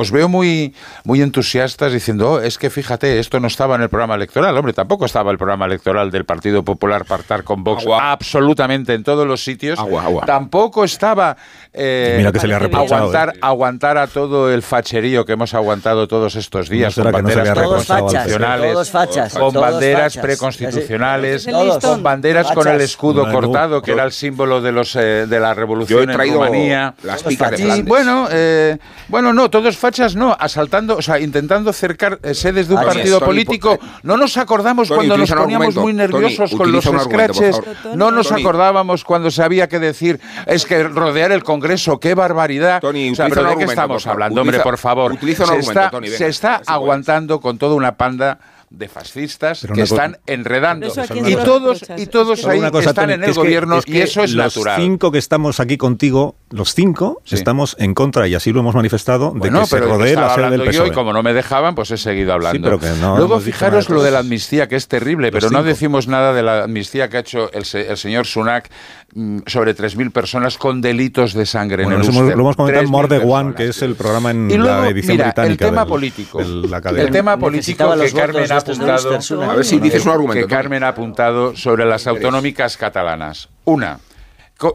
[0.00, 0.74] Os veo muy,
[1.04, 4.56] muy entusiastas diciendo, "Oh, es que fíjate, esto no estaba en el programa electoral.
[4.56, 9.26] Hombre, tampoco estaba el programa electoral del Partido Popular Partar con Vox absolutamente en todos
[9.26, 9.78] los sitios.
[10.24, 11.36] Tampoco estaba
[11.72, 13.38] eh, Mira que se le ha reprochado, aguantar, eh.
[13.42, 17.48] aguantar a todo el facherío que hemos aguantado todos estos días No con no banderas
[17.48, 20.22] al preconstitucionales, Todos fachas, con todos banderas fachas.
[20.22, 21.46] preconstitucionales,
[21.82, 24.94] con banderas con el escudo No, no, cortado, que yo- era el símbolo de los
[24.96, 26.94] eh, de la Yo revolución he en traído Rumanía.
[27.02, 27.86] las picas de Y, Flandes.
[27.86, 28.78] bueno, eh,
[29.08, 33.18] bueno, no, todos fachas no, asaltando, o sea, intentando cercar eh, sedes de un partido
[33.18, 33.78] Tony, político.
[34.02, 37.60] No nos acordamos Tony, cuando nos poníamos muy nerviosos Tony, con los scratches.
[37.94, 42.80] No nos acordábamos cuando se había que decir, es que rodear el Congreso, qué barbaridad.
[42.80, 45.18] Tony, o sea, pero ¿de qué estamos hablando, hombre, Utiliza- por favor?
[45.18, 48.38] se está, se está aguantando con toda una panda
[48.70, 50.86] de fascistas Pero que están enredando.
[50.86, 51.06] Y se
[51.44, 53.92] todos, y todos ahí una cosa, están Tony, en el es que- gobierno es que
[53.92, 54.80] y eso es los natural.
[54.80, 57.34] cinco que estamos aquí contigo, los cinco, Sí.
[57.36, 60.28] estamos en contra, y así lo hemos manifestado, de Bueno, que se pero rodee estaba
[60.28, 60.88] la sede del hablando yo PSOE.
[60.88, 62.56] y como no me dejaban, pues he seguido hablando.
[62.58, 65.50] Sí, pero que no Luego fijaros lo de la amnistía, que es terrible, Los pero
[65.50, 68.68] no decimos nada de la amnistía que ha hecho el, se- el señor Sunak
[69.14, 72.82] mm, sobre 3.000 personas con delitos de sangre Bueno, en el hemos- lo hemos comentado
[72.84, 75.24] en 3.000 More de One, que es el programa en Y luego, la edición mira,
[75.28, 75.50] británica.
[75.64, 76.40] el tema del- político.
[76.40, 79.18] El tema político que los Carmen ha apuntado.
[79.50, 80.54] A ver si dices un argumento, Que.
[80.54, 83.48] Carmen ha apuntado sobre las autonómicas catalanas.
[83.64, 83.98] Una.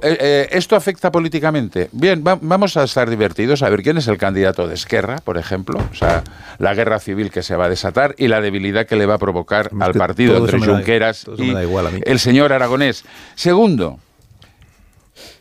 [0.02, 1.90] Eh, eh, ¿Esto afecta políticamente?
[1.92, 5.38] Bien, va- vamos a estar divertidos a ver quién es el candidato de Esquerra, por
[5.38, 5.78] ejemplo.
[5.92, 6.24] O sea,
[6.58, 9.18] la guerra civil que se va a desatar y la debilidad que le va a
[9.18, 12.00] provocar Es al partido entre da- Junqueras y me da igual a mí.
[12.06, 13.04] el señor Aragonés.
[13.36, 14.00] Segundo,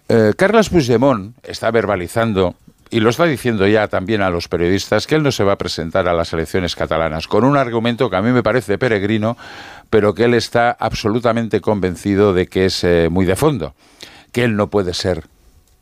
[0.08, 2.56] eh, Carles Puigdemont está verbalizando
[2.92, 5.58] y lo está diciendo ya también a los periodistas que él no se va a
[5.58, 9.38] presentar a las elecciones catalanas con un argumento que a mí me parece peregrino,
[9.88, 13.74] pero que él está absolutamente convencido de que es eh, muy de fondo,
[14.30, 15.24] que él no puede ser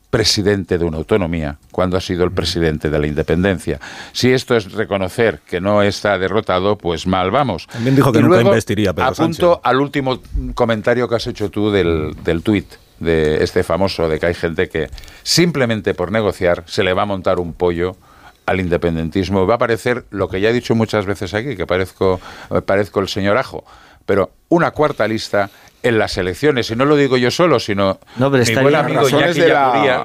[0.09, 3.81] presidente de una autonomía cuando ha sido el presidente de la independencia.
[4.13, 7.67] Si esto es reconocer que no está derrotado, pues mal vamos.
[7.67, 9.61] También dijo que Y nunca luego investiría Pedro apunto Sánchez.
[9.63, 10.19] al último
[10.55, 12.67] comentario que has hecho tú del, del tuit
[13.01, 14.89] de este famoso, de que hay gente que
[15.23, 17.97] simplemente por negociar se le va a montar un pollo
[18.45, 19.45] al independentismo.
[19.45, 22.21] Va a parecer lo que ya he dicho muchas veces aquí, que parezco,
[22.51, 23.65] eh, parezco el señor Ajo,
[24.05, 25.49] pero una cuarta lista
[25.83, 29.09] en las elecciones, y no lo digo yo solo, sino No, pero mi buen amigo
[29.09, 29.53] Iñaki de la-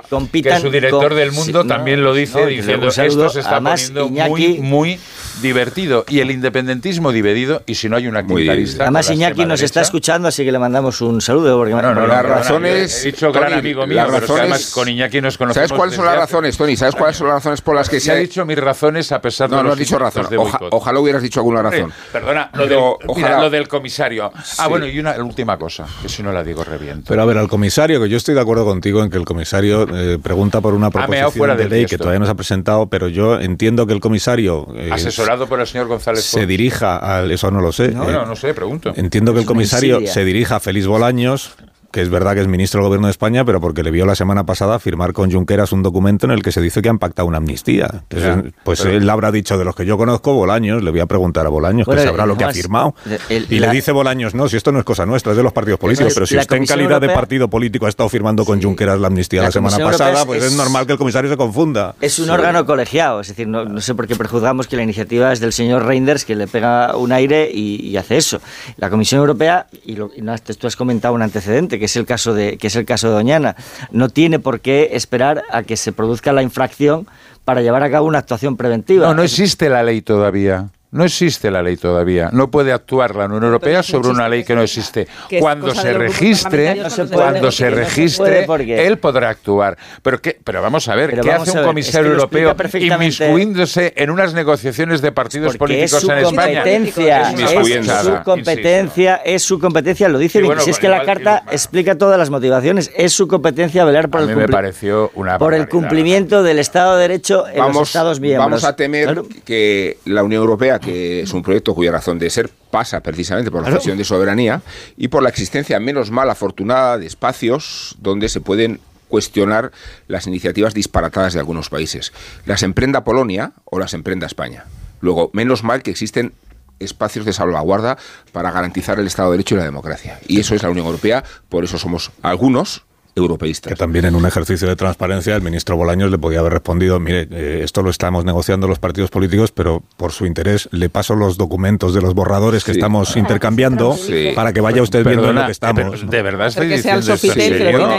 [0.09, 2.89] Yacuría, que es su director con- del mundo, sí, también no, lo dice, no, diciendo
[2.89, 5.01] esto se está Además, poniendo Iñaki- muy, muy
[5.43, 6.05] divertido.
[6.09, 8.85] Y el independentismo dividido, y si no hay una lista...
[8.85, 11.57] Además, Iñaki nos está escuchando, así que le mandamos un saludo.
[11.59, 14.41] Porque no, no, no, Las razones, He dicho gran Tony, amigo mío, las pero razones-
[14.41, 15.68] además con Iñaki nos conocemos.
[15.68, 16.77] ¿Sabes cuáles son las razones, Tony?
[16.77, 19.51] ¿Sabes cuáles son las razones por las que Se ha dicho mis razones a pesar
[19.51, 20.27] de No, no los has dicho razón.
[20.70, 21.83] ojalá hubieras dicho alguna razón.
[21.83, 24.33] Hombre, perdona, lo, del, comisario.
[24.59, 25.66] Ah, bueno, y una última cosa,
[26.03, 27.05] que si no la digo reviento.
[27.09, 29.87] Pero a ver, al comisario, que yo estoy de acuerdo contigo en que el comisario
[29.95, 32.87] eh, pregunta por una meado proposición fuera de ley que todavía no se ha presentado,
[32.89, 37.31] pero yo entiendo que el comisario eh, Asesorado por el señor González se dirija al...
[37.31, 37.91] Eso no lo sé.
[37.91, 38.93] No, eh, no, no sé, pregunto.
[38.97, 41.55] Entiendo que el comisario se dirija a Félix Bolaños,
[41.97, 44.15] que es verdad que es ministro del Gobierno de España, pero porque le vio la
[44.15, 47.27] semana pasada firmar con Junqueras un documento en el que se dice que han pactado
[47.27, 47.89] una amnistía.
[48.11, 51.07] Entonces, pues pero- él habrá dicho de los que yo conozco, Bolaños, le voy a
[51.07, 52.95] preguntar a Bolaños, Bueno, que sabrá lo que ha firmado.
[53.31, 55.43] el- y la- le dice Bolaños, no, si esto no es cosa nuestra, es de
[55.43, 58.61] los partidos políticos, pero si usted en calidad de partido político ha estado firmando con
[58.63, 61.31] Junqueras la amnistía la, La semana Comisión pasada, pues es- es normal que el comisario
[61.31, 61.95] se confunda.
[62.03, 62.31] Es un Sí.
[62.31, 65.55] órgano colegiado, es decir, no, no sé por qué prejuzgamos que la iniciativa es del
[65.55, 68.39] señor Reinders, que le pega un aire y, y hace eso.
[68.77, 72.07] La Comisión Europea, y, lo, y no tú has comentado un antecedente, que es el
[72.07, 73.57] caso de que es el caso de Doñana,
[73.91, 77.07] no tiene por qué esperar a que se produzca la infracción
[77.45, 79.07] para llevar a cabo una actuación preventiva.
[79.07, 80.68] No, no existe la ley todavía.
[80.97, 82.31] No existe la ley todavía.
[82.33, 85.07] No puede actuar la Unión Europea sobre una ley que no existe.
[85.29, 88.99] Que Cuando se registre, cuando se cuando puede, se que no se registre, puede él
[88.99, 89.77] podrá actuar.
[90.03, 92.57] Pero qué, pero vamos a ver, Pero ¿qué vamos hace un comisario es que europeo
[92.81, 96.63] inmiscuiéndose en unas negociaciones de partidos Porque es políticos su en España?
[96.63, 100.49] competencia, Es es, inmiscuyéndose, su competencia, es su competencia, lo dice Y bien.
[100.49, 104.09] bueno, si es que la igual- carta explica todas las motivaciones, es su competencia velar
[104.09, 107.59] por A el mí me pareció una por el cumplimiento del Estado de Derecho en
[107.59, 108.47] los Estados miembros.
[108.47, 112.49] Vamos a temer que la Unión Europea, que es un proyecto cuya razón de ser
[112.70, 113.80] pasa precisamente por la Claro.
[113.80, 114.62] cesión de soberanía
[114.97, 119.70] y por la existencia menos mal afortunada de espacios donde se pueden cuestionar
[120.09, 122.12] las iniciativas disparatadas de algunos países.
[122.45, 124.64] Las emprenda Polonia o las emprenda España.
[125.01, 126.32] Luego, menos mal que existen
[126.78, 127.97] espacios de salvaguarda
[128.32, 130.18] para garantizar el Estado de Derecho y la democracia.
[130.26, 132.84] Y eso es la Unión Europea, por eso somos algunos
[133.17, 133.73] europeístas.
[133.73, 137.27] Que también en un ejercicio de transparencia el ministro Bolaños le podía haber respondido, mire,
[137.31, 141.39] eh, esto lo estamos negociando los partidos políticos, pero por su interés le paso los
[141.39, 142.79] documentos de los borradores que Sí.
[142.79, 144.33] estamos intercambiando Sí.
[144.35, 146.03] para que vaya usted viendo lo que estamos.
[146.03, 147.41] eh, ¿De verdad estoy que sea el diciendo esto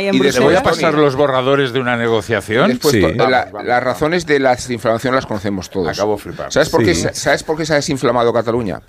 [0.08, 2.70] en ¿Y le voy a pasar los borradores de una negociación?
[2.70, 3.02] Después, Sí.
[3.02, 5.88] to- Vamos, la- las razones de la desinflamación las conocemos todos.
[5.90, 6.54] Acabo flipar.
[6.54, 7.08] ¿Sabes por, qué, Sí.
[7.14, 8.82] ¿Sabes por qué se ha desinflamado Cataluña?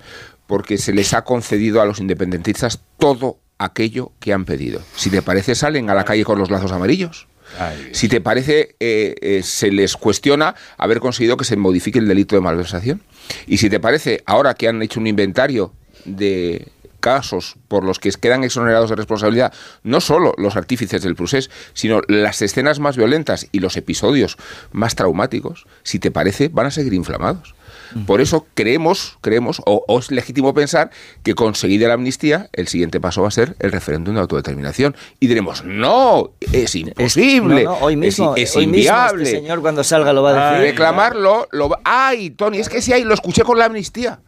[0.45, 4.81] Porque se les ha concedido a los independentistas todo aquello que han pedido.
[4.95, 7.27] Si te parece, salen a la calle con los lazos amarillos.
[7.59, 12.07] Ay, Si te parece, eh, eh, se les cuestiona haber conseguido que se modifique el
[12.07, 13.01] delito de malversación.
[13.47, 15.73] Y si te parece, ahora que han hecho un inventario
[16.05, 16.67] de
[16.99, 19.53] casos por los que quedan exonerados de responsabilidad,
[19.83, 24.37] no solo los artífices del procés, sino las escenas más violentas y los episodios
[24.71, 27.55] más traumáticos, si te parece, van a seguir inflamados.
[28.05, 30.91] Por eso creemos, creemos, o, o es legítimo pensar
[31.23, 34.95] que conseguida la amnistía, el siguiente paso va a ser el referéndum de autodeterminación.
[35.19, 39.23] Y diremos, no, es imposible, No, no, hoy mismo, es, es hoy mismo inviable.
[39.23, 40.69] este señor cuando salga lo va a decir.
[40.71, 44.19] reclamarlo, lo va- ay, Tony, es que ese ahí lo escuché con la amnistía.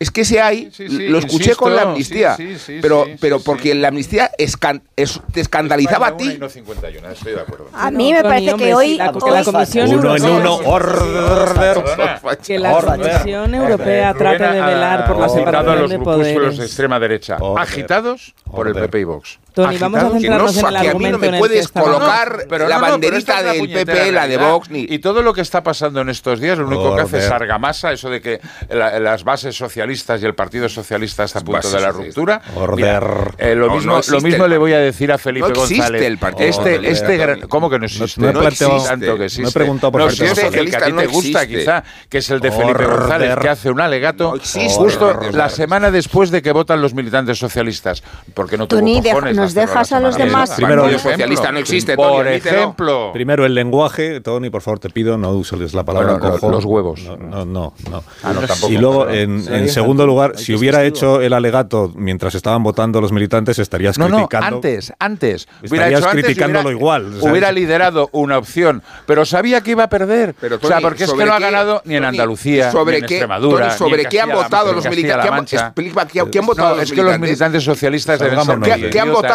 [0.00, 2.78] Es que ese ahí Sí, sí, lo escuché insisto, con la amnistía, sí, sí, sí,
[2.80, 3.74] pero sí, pero sí, porque sí.
[3.78, 6.36] la amnistía escan- es- te escandalizaba a España, ti.
[6.36, 7.68] y no 51, estoy de acuerdo.
[7.74, 8.94] A mí me parece que hoy...
[8.94, 12.38] la- porque la Comisión Uno en Europea- uno, order.
[12.46, 12.80] Que la.
[12.80, 16.58] Comisión Europea trate de velar por la separación los de grupúsculos de poderes.
[16.60, 18.74] extrema derecha, agitados por el.
[18.74, 19.38] PP y Vox.
[19.54, 21.68] Tony, vamos a no, centrarnos en el que a mí no argumento en me puedes
[21.68, 24.36] colocar Pero la no, no, banderita del PP, la de.
[24.36, 24.86] Vox, ni...
[24.88, 27.90] Y todo lo que está pasando en estos días, lo único que hace es argamasa,
[27.92, 28.40] eso de que
[28.70, 29.87] la- las bases socialistas
[30.22, 32.06] y el Partido Socialista está a punto de la socialistas.
[32.06, 32.42] ruptura.
[32.56, 32.76] Order.
[32.76, 35.48] Mira, eh, lo No, mismo, no existe lo mismo le voy a decir a Felipe
[35.48, 36.02] No existe González.
[36.02, 37.40] el Partido este, Socialista, este gran-.
[37.48, 38.20] ¿Cómo que no existe?
[38.20, 39.52] no he No planteado- existe tanto que no he existe.
[39.52, 41.58] preguntado por no Partido existe el que a ti te no gusta, existe.
[41.58, 42.98] quizá, que es el de Felipe Order.
[43.00, 44.74] González, que hace un alegato No existe.
[44.74, 45.34] justo Order.
[45.34, 48.02] la semana después de que votan los militantes socialistas.
[48.34, 50.50] Porque no tuvo Tony, cojones de nos dejas a los demás.
[50.52, 53.10] Primero, el socialista no existe, Por ejemplo.
[53.12, 56.18] Primero el lenguaje, Tony, por favor te pido, no uses la palabra
[56.48, 57.02] los huevos.
[57.02, 58.02] No, no, no.
[58.22, 61.32] Ah, no, tampoco, y luego, en, Sí, en hay segundo lugar, si hubiera hecho el
[61.32, 64.56] alegato mientras estaban votando los militantes, estarías No, no, criticando.
[64.56, 65.48] antes, antes.
[65.62, 69.84] Estarías hecho antes y criticándolo hubiera- igual, hubiera liderado una opción, pero sabía que iba
[69.84, 70.34] a perder.
[70.40, 72.70] Pero, o sea, Tony, porque es que ¿sobre no ha ganado ni en Tony, Andalucía,
[72.72, 75.30] sobre ni en qué- Extremadura, Tony, sobre ni en qué han votado los militantes.
[75.30, 75.56] Mancha.
[75.66, 77.62] Explica qué- qué han No, es que los militantes.
[77.64, 78.58] socialistas deben ser.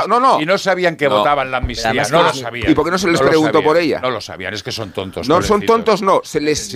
[0.08, 0.42] No, no.
[0.42, 2.72] Y no sabían que votaban la amnistía, no lo sabían.
[2.72, 4.00] ¿Y por qué no se les lo preguntó sabían, por ella?
[4.02, 5.28] No lo sabían, es que son tontos.
[5.28, 6.22] No, son tontos, no.
[6.24, 6.74] Se les,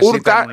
[0.00, 0.46] hurta.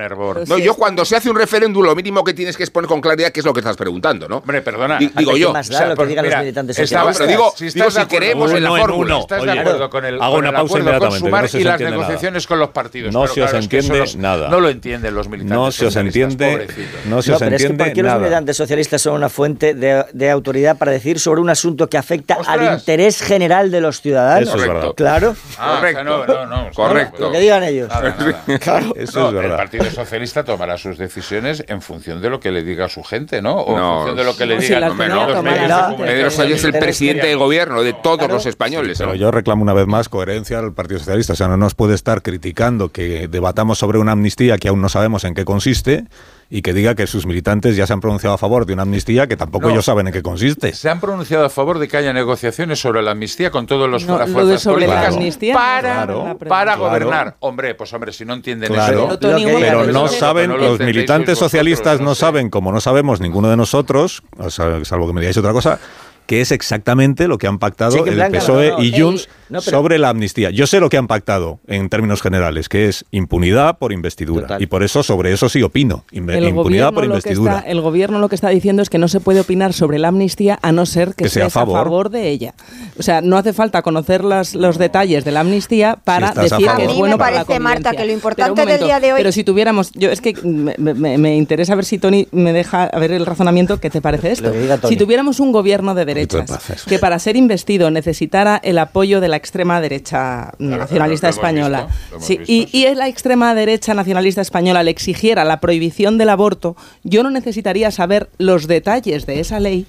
[0.47, 3.32] No, yo cuando se hace un referéndum, lo mínimo que tienes que exponer con claridad
[3.32, 4.38] qué es lo que estás preguntando, ¿no?
[4.38, 4.97] Hombre, perdona.
[4.97, 5.53] Di- digo ¿qué yo.
[5.53, 7.28] más da lo que digan los mira, militantes estaba- socialistas?
[7.28, 9.20] pero digo- si digo, si queremos en la fórmula.
[9.20, 11.43] ¿Estás Oye, de acuerdo con el, hago con una el pausa acuerdo con inmediatamente, Sumar
[11.53, 11.91] no y las nada.
[11.91, 13.14] negociaciones con los partidos?
[13.14, 14.49] No Pero se os claro, es que eso entiende no- nada.
[14.49, 17.05] No lo entienden los militantes No se os entiende, pobrecitos.
[17.05, 18.20] no se os pero es que entiende ¿por qué los nada.
[18.20, 22.38] militantes socialistas son una fuente de, de autoridad para decir sobre un asunto que afecta
[22.47, 24.49] al interés general de los ciudadanos?
[24.49, 24.91] Eso es verdad.
[24.95, 25.32] Claro.
[25.32, 26.70] O sea, no, no, no.
[26.74, 27.18] Correcto.
[27.22, 27.89] Lo que digan ellos.
[27.89, 28.43] Nada, nada.
[28.60, 28.93] Claro.
[28.95, 29.51] Eso No, es verdad.
[29.51, 33.04] El Partido Socialista tomará sus decisiones en función de lo que le diga a su
[33.04, 33.56] gente, ¿no?
[33.56, 34.89] O en No, función de lo que le no, si de antes.
[34.91, 35.95] comunicación.
[35.98, 38.98] Pedro Sánchez es el presidente del gobierno de todos los españoles.
[38.98, 39.16] Pero ¿no?
[39.16, 41.34] yo reclamo una vez más coherencia al Partido Socialista.
[41.34, 44.89] O sea, no nos puede estar criticando que debatamos sobre una amnistía que aún no
[44.89, 46.06] sabemos en qué consiste
[46.50, 49.28] y que diga que sus militantes ya se han pronunciado a favor de una amnistía
[49.28, 49.74] que tampoco No.
[49.74, 50.74] ellos saben en qué consiste.
[50.74, 54.06] Se han pronunciado a favor de que haya negociaciones sobre la amnistía con todos los
[54.06, 56.80] No, lo fuerzas sobre la amnistía, para, claro, para claro.
[56.89, 57.36] gobernar.
[57.39, 59.20] Hombre, pues hombre, si no entienden Claro, eso.
[59.20, 63.58] pero no saben, lo los militantes vosotros, socialistas no saben, como no sabemos ninguno de
[63.58, 64.24] nosotros,
[64.84, 65.80] salvo que me digáis otra cosa,
[66.28, 69.30] que es exactamente lo que han pactado Cheque el PSOE no, no, y ey, Junts
[69.49, 70.49] no, pero- sobre la amnistía.
[70.51, 74.57] Yo sé lo que han pactado en términos generales, que es impunidad por investidura.
[74.59, 76.03] Y por eso, sobre eso sí opino.
[76.11, 77.59] El impunidad por investidura.
[77.59, 80.09] está, el gobierno lo que está diciendo es que no se puede opinar sobre la
[80.09, 82.09] amnistía a no ser que, Que sea a a favor.
[82.09, 82.53] de ella.
[82.99, 86.49] O sea, no hace falta conocer las- los detalles de la amnistía para a decir
[86.49, 86.75] favor.
[86.75, 88.55] que A es mí bueno me para la parece, Marta, que lo Pero importante un
[88.57, 91.73] del momento, día de hoy- Pero si tuviéramos, yo es que me, me- me interesa
[91.75, 94.51] ver si Tony me deja ver el razonamiento que te parece esto.
[94.89, 96.89] Si tuviéramos un gobierno de poquito de derechas paz, eso.
[96.89, 102.39] que para ser investido necesitara el apoyo de la extrema derecha nacionalista española, visto, sí,
[102.45, 107.30] y, y la extrema derecha nacionalista española le exigiera la prohibición del aborto, yo no
[107.30, 109.86] necesitaría saber los detalles de esa ley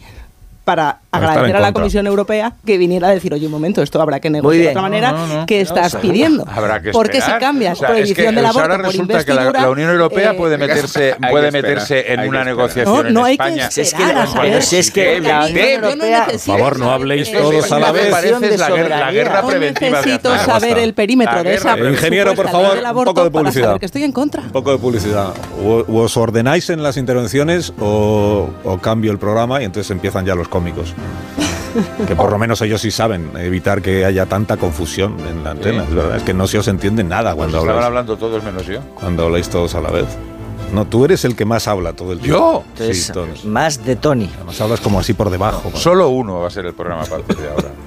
[0.68, 1.72] para agradecer a la.
[1.72, 4.82] Comisión Europea que viniera a decir, oye, un momento, esto habrá que negociar de otra
[4.82, 5.46] manera No, no, no.
[5.46, 6.44] que estás pidiendo.
[6.46, 9.24] Habrá que Porque si cambias O sea, es prohibición que, del aborto ahora por resulta
[9.24, 12.44] que la, la Unión Europea eh, puede meterse, que puede esperar, meterse en una que
[12.46, 13.70] negociación No, no en hay que España.
[13.70, 14.62] Si es que, Esperar saber.
[14.62, 16.26] si es que la Unión Europea...
[16.26, 18.14] Por favor, no habléis Es que todos a la vez.
[18.42, 18.70] es la
[19.12, 21.78] guerra, la preventiva de necesito saber el perímetro La de esa.
[21.78, 23.78] Ingeniero, por favor, un poco de publicidad.
[23.78, 24.42] que estoy en contra.
[24.42, 25.32] Un poco de publicidad.
[25.88, 30.48] Os ordenáis en las intervenciones o, o cambio el programa y entonces empiezan ya los
[30.58, 30.94] cómicos.
[32.06, 35.84] Que por lo menos ellos sí saben evitar que haya tanta confusión en la antena.
[35.84, 38.42] Es verdad, es que no se os entiende nada Pues cuando estaban habláis, hablando todos
[38.42, 38.80] menos yo.
[38.94, 40.06] cuando habláis todos a la vez.
[40.72, 42.24] No, tú eres el que más habla todo el ¿Yo?
[42.24, 42.64] tiempo.
[42.72, 43.32] Entonces, Sí, Tony.
[43.44, 44.30] más de Tony.
[44.36, 45.70] Además hablas como así por debajo.
[45.74, 47.68] Solo uno va a ser el programa a partir de ahora.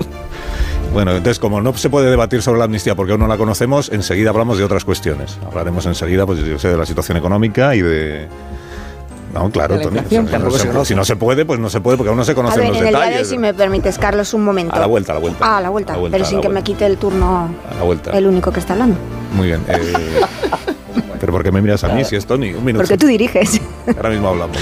[0.94, 3.90] Bueno, entonces como no se puede debatir sobre la amnistía porque aún no la conocemos,
[3.94, 5.38] enseguida hablamos de otras cuestiones.
[5.48, 8.28] Hablaremos enseguida, pues yo sé, de la situación económica y de...
[9.34, 10.00] No, claro, Tony.
[10.00, 12.26] o sea, no se si no se puede, pues no se puede porque aún no
[12.26, 13.30] se A conocen ver, los en el día de hoy, detalles.
[13.30, 14.76] si me permites, Carlos, un momento.
[14.76, 15.38] A la vuelta, a la vuelta.
[15.42, 17.76] Ah, a la vuelta, A la vuelta, pero sin que me quite el turno A
[17.76, 18.12] la vuelta.
[18.12, 18.98] el único que está hablando.
[19.36, 19.64] Muy bien.
[19.70, 20.22] eh,
[21.20, 22.54] pero ¿por qué me miras a mí si es Tony?
[22.54, 22.84] Un minuto.
[22.84, 23.62] Porque tú diriges.
[23.96, 24.58] Ahora mismo hablamos.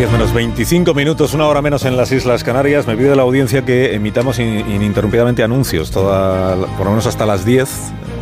[0.00, 2.86] 10 menos 25 minutos, una hora menos en las Islas Canarias.
[2.86, 7.68] Me pide la audiencia que emitamos in- ininterrumpidamente anuncios, por lo menos hasta las 10,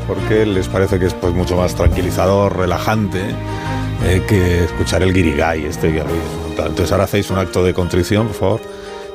[0.09, 3.20] porque les parece que es pues, mucho más tranquilizador, relajante,
[4.05, 6.03] eh, que escuchar el guirigay este que.
[6.59, 8.61] Entonces ahora hacéis un acto de contrición, por favor,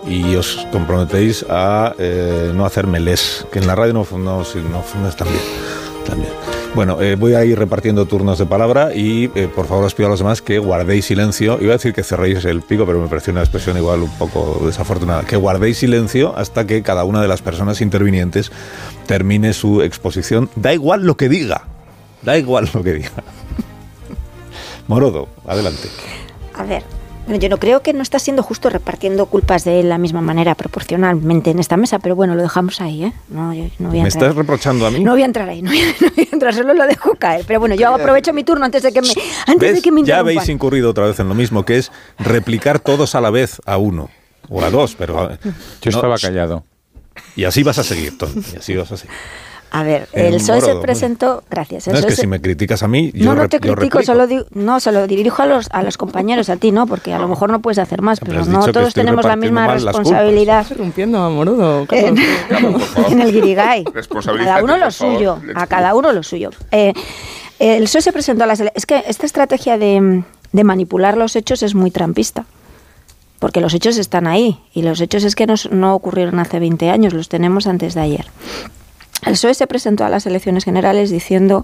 [0.07, 4.37] y os comprometéis a eh, no hacer melés, que en la radio no, no, no,
[4.39, 4.83] no.
[6.07, 6.31] También.
[6.75, 10.07] Bueno, eh, voy a ir repartiendo turnos de palabra y eh, por favor os pido
[10.07, 11.59] a los demás que guardéis silencio.
[11.61, 14.59] Iba a decir que cerréis el pico, pero me pareció una expresión igual un poco
[14.65, 15.23] desafortunada.
[15.23, 18.51] Que guardéis silencio hasta que cada una de las personas intervinientes
[19.05, 20.49] termine su exposición.
[20.55, 21.67] Da igual lo que diga.
[22.23, 23.11] Da igual lo que diga.
[24.87, 25.89] Morodo, adelante.
[26.55, 26.83] A ver,
[27.25, 30.55] bueno, yo no creo que no está siendo justo repartiendo culpas de la misma manera
[30.55, 33.13] proporcionalmente en esta mesa, pero bueno, lo dejamos ahí, ¿eh?
[33.29, 34.23] No, yo no voy a ¿Me entrar.
[34.23, 34.99] estás reprochando a mí?
[34.99, 37.15] No voy a entrar ahí, no voy a, no voy a entrar, solo lo dejo
[37.15, 37.45] caer.
[37.47, 39.13] Pero bueno, yo aprovecho mi turno antes de que me,
[39.47, 39.75] antes ¿Ves?
[39.75, 43.15] de que me ya habéis incurrido otra vez en lo mismo, que es replicar todos
[43.15, 44.09] a la vez a uno
[44.49, 45.29] o a dos, pero...
[45.81, 46.63] Yo no, estaba callado.
[47.35, 49.15] Y así vas a seguir, Tony, y así vas a seguir.
[49.75, 51.43] A ver, el PSOE se Morodo, presentó...
[51.49, 51.87] Gracias.
[51.87, 54.03] el No, es que se- si me criticas a mí, yo, no, no te critico,
[54.03, 57.11] solo digo, no, se lo dirijo a los, a los compañeros, a ti no, porque
[57.11, 61.17] a lo mejor no puedes hacer más, Pero no todos tenemos la misma responsabilidad Interrumpiendo
[61.23, 61.87] a Morudo.
[61.89, 62.17] en,
[63.09, 63.83] en el Guirigay.
[63.83, 66.51] Cada uno lo suyo, a cada uno lo suyo.
[66.71, 66.93] Eh,
[67.57, 71.63] el PSOE se presentó a las Es que esta estrategia de, de manipular los hechos
[71.63, 72.45] es muy trampista.
[73.39, 74.59] Porque los hechos están ahí.
[74.73, 78.25] Y los hechos es que no ocurrieron hace 20 años, los tenemos antes de ayer.
[79.25, 81.63] El PSOE se presentó a las elecciones generales diciendo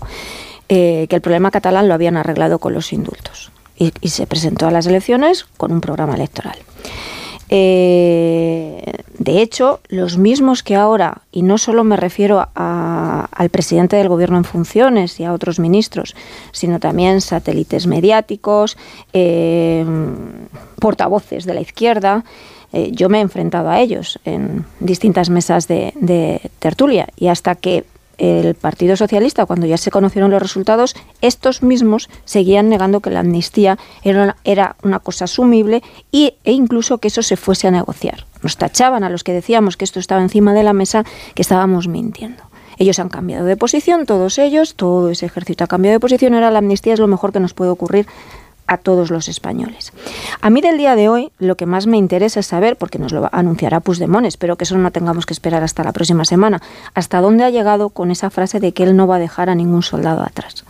[0.69, 3.51] eh, que el problema catalán lo habían arreglado con los indultos.
[3.77, 6.57] Y, se presentó a las elecciones con un programa electoral.
[7.49, 8.83] Eh,
[9.17, 14.37] de hecho, los mismos que ahora, y no solo me refiero al presidente del gobierno
[14.37, 16.15] en funciones y a otros ministros,
[16.51, 18.77] sino también satélites mediáticos,
[19.13, 19.85] eh,
[20.79, 22.23] portavoces de la izquierda,
[22.73, 27.55] eh, yo me he enfrentado a ellos en distintas mesas de, de tertulia y hasta
[27.55, 27.85] que
[28.19, 33.21] el Partido Socialista, cuando ya se conocieron los resultados, estos mismos seguían negando que la
[33.21, 37.71] amnistía era una, era una cosa asumible y, e incluso que eso se fuese a
[37.71, 38.25] negociar.
[38.43, 41.87] nos tachaban a los que decíamos que esto estaba encima de la mesa, que estábamos
[41.87, 42.43] mintiendo.
[42.77, 46.51] Ellos han cambiado de posición, todos ellos, todo ese ejército ha cambiado de posición, ahora
[46.51, 48.05] la amnistía es lo mejor que nos puede ocurrir
[48.69, 49.91] a todos los españoles.
[50.41, 53.11] A mí del día de hoy lo que más me interesa es saber, porque nos
[53.11, 56.61] lo anunciará Puigdemont, espero que eso no tengamos que esperar hasta la próxima semana,
[56.93, 59.55] hasta dónde ha llegado con esa frase de que él no va a dejar a
[59.55, 60.63] ningún soldado atrás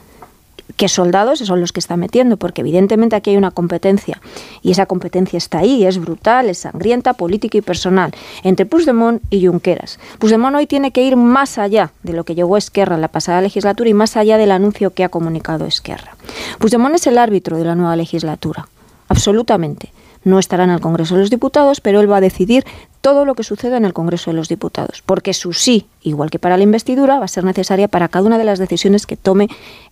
[0.77, 4.21] qué soldados son los que está metiendo, porque evidentemente aquí hay una competencia
[4.61, 8.13] y esa competencia está ahí, es brutal, es sangrienta, política y personal,
[8.43, 9.99] entre Puigdemont y Junqueras.
[10.19, 13.41] Puigdemont hoy tiene que ir más allá de lo que llegó Esquerra en la pasada
[13.41, 16.15] legislatura y más allá del anuncio que ha comunicado Esquerra.
[16.59, 18.67] Puigdemont es el árbitro de la nueva legislatura,
[19.07, 19.91] absolutamente
[20.23, 22.65] no estará en el Congreso de los Diputados, pero él va a decidir
[23.01, 26.39] todo lo que suceda en el Congreso de los Diputados, porque su sí, igual que
[26.39, 29.47] para la investidura, va a ser necesaria para cada una de las decisiones que tome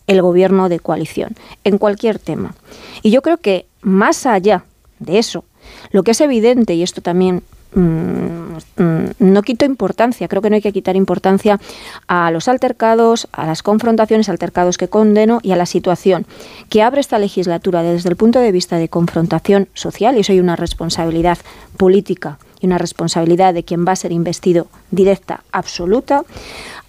[0.07, 2.55] el gobierno de coalición, en cualquier tema.
[3.03, 4.65] Y yo creo que más allá
[4.99, 5.45] de eso,
[5.91, 7.43] lo que es evidente, y esto también
[7.73, 11.59] mm, mm, no quito importancia, creo que no hay que quitar importancia
[12.07, 16.25] a los altercados, a las confrontaciones, altercados que condeno y a la situación
[16.69, 20.39] que abre esta legislatura desde el punto de vista de confrontación social, y eso hay
[20.39, 21.37] una responsabilidad
[21.77, 26.23] política y una responsabilidad de quien va a ser investido directa, absoluta,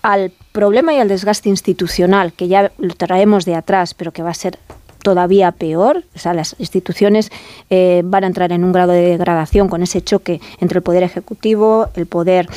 [0.03, 4.31] al problema y al desgaste institucional que ya lo traemos de atrás, pero que va
[4.31, 4.59] a ser
[5.03, 6.05] todavía peor.
[6.14, 7.31] O sea, las instituciones
[7.71, 11.03] eh, van a entrar en un grado de degradación con ese choque entre el poder
[11.03, 12.49] ejecutivo, el poder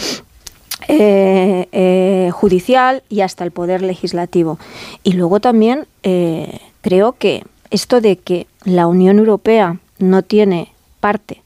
[0.88, 4.58] eh, eh, judicial y hasta el poder legislativo.
[5.04, 5.86] Y luego también
[6.82, 11.42] creo que esto de que la Unión Europea no tiene parte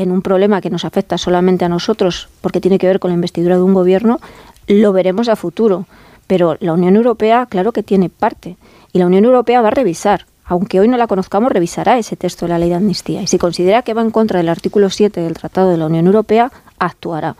[0.00, 3.14] en un problema que nos afecta solamente a nosotros porque tiene que ver con la
[3.14, 4.18] investidura de un gobierno,
[4.66, 5.86] lo veremos a futuro.
[6.26, 8.56] Pero la Unión Europea, claro que tiene parte.
[8.92, 10.26] Y la Unión Europea va a revisar.
[10.44, 13.20] Aunque hoy no la conozcamos, revisará ese texto de la ley de amnistía.
[13.20, 16.06] Y si considera que va en contra del artículo 7 del Tratado de la Unión
[16.06, 17.36] Europea, actuará.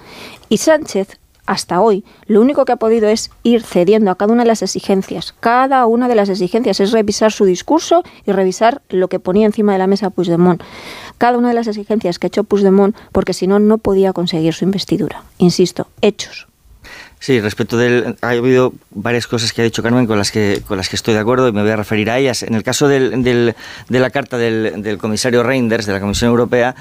[0.48, 4.44] Y Sánchez, hasta hoy, lo único que ha podido es ir cediendo a cada una
[4.44, 5.34] de las exigencias.
[5.40, 9.72] Cada una de las exigencias es revisar su discurso y revisar lo que ponía encima
[9.72, 10.62] de la mesa Puigdemont.
[11.20, 14.54] Cada una de las exigencias que ha hecho Puigdemont, porque si no, no podía conseguir
[14.54, 15.22] su investidura.
[15.36, 16.46] Insisto, hechos.
[17.18, 18.16] Sí, respecto del.
[18.22, 21.12] Ha habido varias cosas que ha dicho Carmen con las que, con las que estoy
[21.12, 22.42] de acuerdo y me voy a referir a ellas.
[22.42, 23.54] En el caso del, del,
[23.90, 26.74] de la carta del, del comisario Reinders de la Comisión Europea,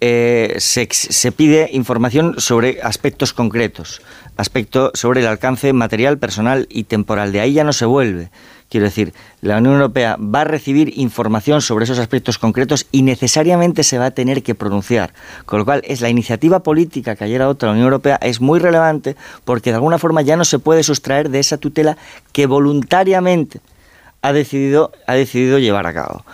[0.00, 4.00] eh, se, se, pide información sobre aspectos concretos,
[4.38, 7.30] aspecto sobre el alcance material, personal y temporal.
[7.30, 8.30] De ahí ya no se vuelve.
[8.72, 9.12] Quiero decir,
[9.42, 14.06] la Unión Europea va a recibir información sobre esos aspectos concretos y necesariamente se va
[14.06, 15.12] a tener que pronunciar.
[15.44, 18.60] Con lo cual, es la iniciativa política que ayer adopta la Unión Europea es muy
[18.60, 19.14] relevante
[19.44, 21.98] porque de alguna forma ya no se puede sustraer de esa tutela
[22.32, 23.60] que voluntariamente
[24.22, 26.24] ha decidido, ha decidido llevar a cabo.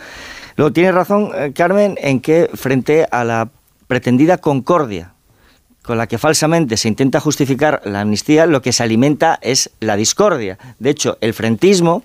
[0.54, 3.48] Luego, tiene razón, eh, Carmen, en que frente a la
[3.88, 5.12] pretendida concordia
[5.88, 9.96] con la que falsamente se intenta justificar la amnistía, lo que se alimenta es la
[9.96, 10.58] discordia.
[10.78, 12.04] De hecho, el frentismo,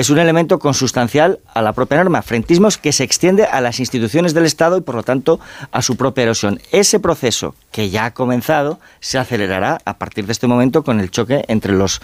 [0.00, 2.22] es un elemento consustancial a la propia norma.
[2.22, 5.40] Frentismo que se extiende a las instituciones del Estado y, por lo tanto,
[5.72, 6.58] a su propia erosión.
[6.72, 11.10] Ese proceso, que ya ha comenzado, se acelerará a partir de este momento con el
[11.10, 12.00] choque entre los,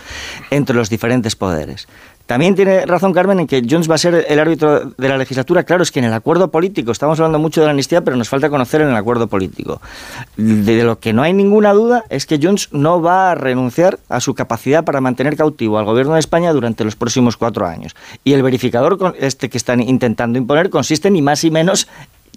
[0.51, 1.89] entre los diferentes poderes.
[2.27, 5.63] También tiene razón Carmen en que Jones va a ser el árbitro de la legislatura.
[5.63, 8.29] Claro, es que en el acuerdo político, estamos hablando mucho de la amnistía, pero nos
[8.29, 9.81] falta conocer en el acuerdo político.
[10.37, 14.21] De lo que no hay ninguna duda es que Jones no va a renunciar a
[14.21, 17.95] su capacidad para mantener cautivo al gobierno de España durante los próximos cuatro años.
[18.25, 21.87] Y el verificador este que están intentando imponer consiste ni más ni menos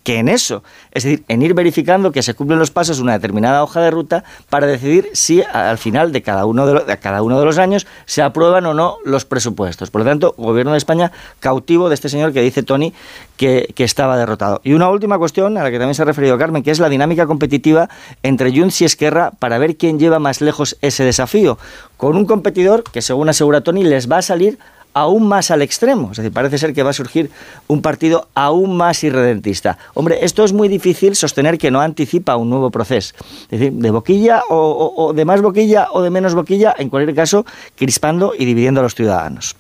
[0.04, 3.64] que en eso, es decir, en ir verificando que se cumplen los pasos una determinada
[3.64, 7.46] hoja de ruta para decidir si al final de cada uno de cada uno de
[7.46, 9.92] los años se aprueban o no los presupuestos.
[9.92, 12.94] Por lo tanto, gobierno de España cautivo de este señor que dice Tony
[13.38, 14.62] que, que, estaba derrotado.
[14.64, 16.90] Y una última cuestión a la que también se ha referido Carmen, que es la
[16.90, 17.90] dinámica competitiva
[18.24, 21.58] entre Junts y Esquerra para ver quién lleva más lejos ese desafío,
[21.98, 24.60] con un competidor que según asegura Tony les va a salir
[25.00, 26.12] aún más al extremo.
[26.12, 27.32] Es decir, parece ser que va a surgir
[27.68, 29.78] un partido aún más irredentista.
[29.94, 33.16] Hombre, esto es muy difícil sostener que no anticipa un nuevo proceso.
[33.44, 37.46] Es decir, de boquilla o, de más boquilla o de menos boquilla, en cualquier caso,
[37.76, 39.56] crispando y dividiendo a los ciudadanos.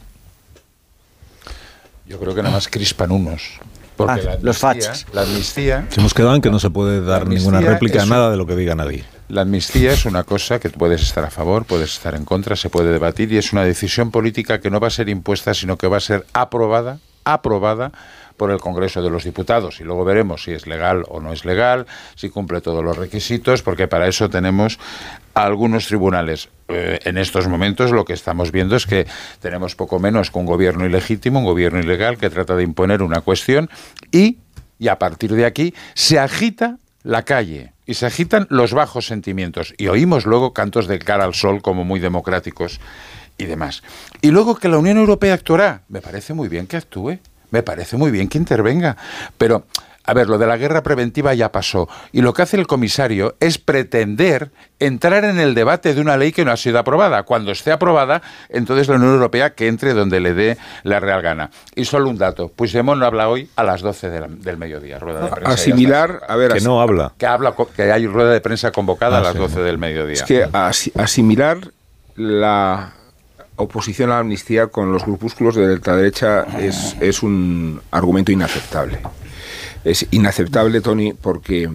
[2.05, 3.59] Yo creo que nada más crispan unos.
[3.95, 5.05] Porque ah, los fachas.
[5.13, 5.85] La amnistía.
[5.89, 8.45] Se hemos quedado en que no se puede dar ninguna réplica a nada de lo
[8.45, 9.05] que diga nadie.
[9.29, 12.71] La amnistía es una cosa que puedes estar a favor, puedes estar en contra, se
[12.71, 15.85] puede debatir y es una decisión política que no va a ser impuesta, sino que
[15.85, 17.91] va a ser aprobada, aprobada
[18.37, 21.45] por el Congreso de los Diputados y luego veremos si es legal o no es
[21.45, 24.79] legal, si cumple todos los requisitos, porque para eso tenemos
[25.35, 26.49] algunos tribunales.
[26.67, 29.05] Eh, en estos momentos lo que estamos viendo es que
[29.41, 33.21] tenemos poco menos que un gobierno ilegítimo, un gobierno ilegal que trata de imponer una
[33.21, 33.69] cuestión
[34.11, 34.39] y,
[34.79, 39.73] y a partir de aquí se agita la calle y se agitan los bajos sentimientos
[39.77, 42.79] y oímos luego cantos de cara al sol como muy democráticos
[43.37, 43.83] y demás.
[44.21, 47.19] Y luego que la Unión Europea actuará, me parece muy bien que actúe,
[47.51, 48.97] me parece muy bien que intervenga,
[49.37, 49.65] pero
[50.09, 51.87] a ver, lo de la guerra preventiva ya pasó.
[52.11, 54.49] Y lo que hace el comisario es pretender
[54.79, 57.21] entrar en el debate de una ley que no ha sido aprobada.
[57.23, 61.51] Cuando esté aprobada, entonces la Unión Europea que entre donde le dé la real gana.
[61.75, 62.49] Y solo un dato.
[62.49, 64.97] Puigdemont no habla hoy a las 12 del mediodía.
[64.97, 65.51] Rueda de prensa.
[65.51, 66.53] Asimilar, a ver...
[66.53, 67.13] Que no habla.
[67.15, 70.13] Que, habla, que hay rueda de prensa convocada a las 12 del mediodía.
[70.13, 70.47] Es que
[70.95, 71.59] asimilar
[72.15, 72.93] la
[73.57, 78.99] oposición a la amnistía con los grupúsculos de ultraderecha es, es un argumento inaceptable
[79.89, 81.69] es inaceptable, Tony, porque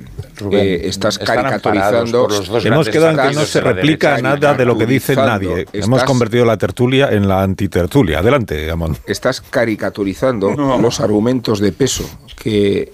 [0.52, 2.28] eh, estás caricaturizando.
[2.62, 5.66] Hemos quedado en que no se replica nada de lo que dice nadie.
[5.72, 8.20] Hemos convertido la tertulia en la antitertulia.
[8.20, 8.96] Adelante, Amón.
[9.06, 12.92] Estás caricaturizando los argumentos de peso que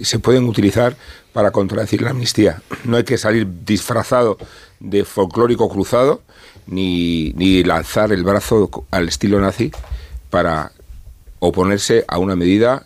[0.00, 0.96] se pueden utilizar
[1.32, 2.62] para contradecir la amnistía.
[2.84, 4.38] No hay que salir disfrazado
[4.80, 6.22] de folclórico cruzado
[6.66, 9.72] ni, ni lanzar el brazo al estilo nazi
[10.30, 10.72] para
[11.40, 12.84] oponerse a una medida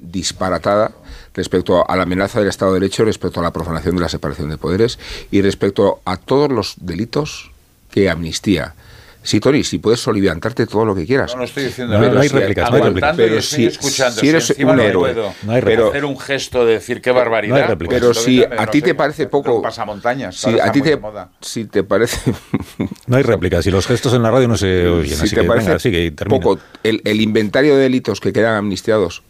[0.00, 0.92] disparatada
[1.40, 4.50] respecto a la amenaza del Estado de Derecho, respecto a la profanación de la separación
[4.50, 4.98] de poderes
[5.30, 7.50] y respecto a todos los delitos
[7.90, 8.74] que amnistía
[9.22, 11.32] Sí, Tony, si puedes soliviantarte todo lo que quieras.
[11.32, 12.10] No, no estoy diciendo nada.
[12.10, 13.16] No, hay réplicas, no hay réplicas.
[13.16, 17.02] Pero si, escuchando, si eres un héroe, no hay pero, hacer un gesto de decir
[17.02, 17.68] qué barbaridad.
[17.68, 19.60] No pero si a ti te parece poco...
[19.60, 20.36] Pasamontañas.
[20.36, 20.98] Si a ti te,
[21.42, 22.32] si te parece...
[23.06, 23.62] no hay réplicas.
[23.64, 25.16] Si los gestos en la radio no se oyen.
[25.16, 28.56] Si así te que, parece venga, sigue, poco el, el inventario de delitos que quedan
[28.56, 29.22] amnistiados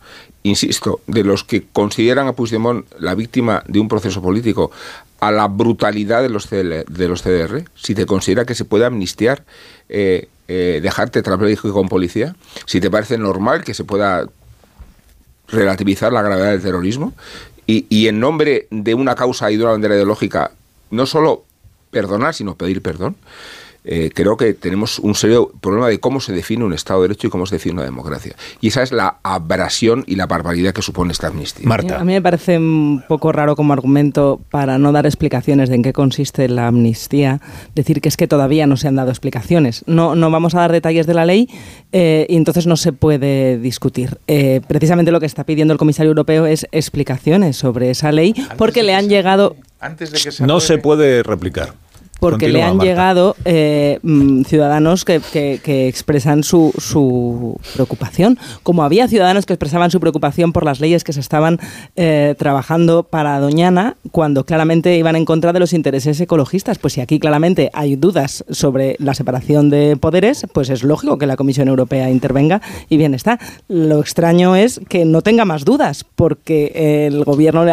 [0.42, 4.70] insisto, de los que consideran a Puigdemont la víctima de un proceso político,
[5.20, 9.44] a la brutalidad de los, de los CDR, si te considera que se puede amnistiar,
[9.88, 12.34] eh, eh, dejarte tetrapléjico con policía,
[12.64, 14.26] si te parece normal que se pueda
[15.48, 17.12] relativizar la gravedad del terrorismo,
[17.66, 20.52] y, y en nombre de una causa y de una bandera ideológica,
[20.90, 21.44] no solo
[21.90, 23.16] perdonar, sino pedir perdón.
[23.84, 27.26] Eh, creo que tenemos un serio problema de cómo se define un Estado de Derecho
[27.26, 28.36] y cómo se define una democracia.
[28.60, 31.66] Y esa es la abrasión y la barbaridad que supone esta amnistía.
[31.66, 31.98] Marta.
[31.98, 35.82] A mí me parece un poco raro como argumento para no dar explicaciones de en
[35.82, 37.40] qué consiste la amnistía,
[37.74, 39.82] decir que es que todavía no se han dado explicaciones.
[39.86, 41.48] No, no vamos a dar detalles de la ley
[41.92, 44.18] eh, y entonces no se puede discutir.
[44.26, 48.82] Eh, precisamente lo que está pidiendo el comisario europeo es explicaciones sobre esa ley porque
[48.82, 49.56] le han llegado...
[49.80, 51.72] Antes de que se no se puede replicar
[52.20, 58.38] porque le han llegado eh, mm, ciudadanos que, que, expresan su, su, preocupación.
[58.62, 61.58] Como había ciudadanos que expresaban su preocupación por las leyes que se estaban
[61.96, 66.78] eh, trabajando para Doñana, cuando claramente iban en contra de los intereses ecologistas.
[66.78, 71.26] Pues si aquí claramente hay dudas sobre la separación de poderes, pues es lógico que
[71.26, 73.38] la Comisión Europea intervenga y bien está.
[73.68, 77.64] Lo extraño es que no tenga más dudas, porque el gobierno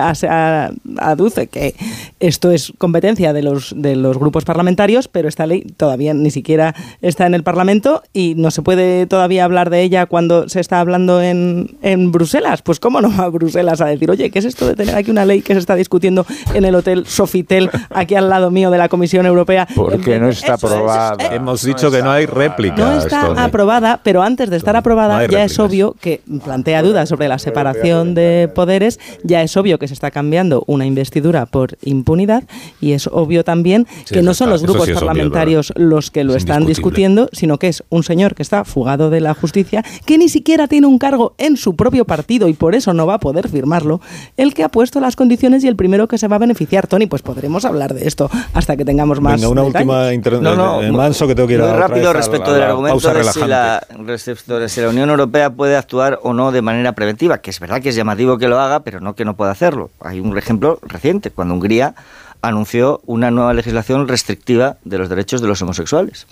[0.99, 1.75] aduce que
[2.19, 6.75] esto es competencia de los, de los grupos parlamentarios, pero esta ley todavía ni siquiera
[7.01, 10.79] está en el Parlamento y no se puede todavía hablar de ella cuando se está
[10.79, 12.61] hablando en, en Bruselas.
[12.61, 15.11] Pues cómo no va a Bruselas a decir, oye, ¿qué es esto de tener aquí
[15.11, 18.77] una ley que se está discutiendo en el Hotel Sofitel, aquí al lado mío de
[18.77, 19.67] la Comisión Europea?
[19.75, 21.33] Porque no está aprobada.
[21.33, 22.75] Hemos dicho que no hay réplica.
[22.75, 27.27] No está aprobada, pero antes de estar aprobada ya es obvio que plantea dudas sobre
[27.27, 32.43] la separación de poderes, ya es obvio que se está cambiando una investidura por impunidad
[32.81, 37.29] y es obvio también que no son los grupos parlamentarios los que lo están discutiendo,
[37.31, 40.87] sino que es un señor que está fugado de la justicia, que ni siquiera tiene
[40.87, 44.01] un cargo en su propio partido y por eso no va a poder firmarlo,
[44.35, 46.87] el que ha puesto las condiciones y el primero que se va a beneficiar.
[46.87, 49.35] Tony, pues podremos hablar de esto hasta que tengamos más.
[49.35, 50.57] Venga, una última intervención.
[50.57, 53.81] No, no, Manso, que tengo que ir a rápido respecto del argumento de si, la,
[53.97, 57.81] de si la Unión Europea puede actuar o no de manera preventiva, que es verdad
[57.81, 59.89] que es llamativo que lo haga, pero no que no pueda hacerlo.
[60.01, 61.95] Hay un ejemplo reciente, cuando Hungría
[62.41, 66.27] anunció una nueva legislación restrictiva de los derechos de los homosexuales.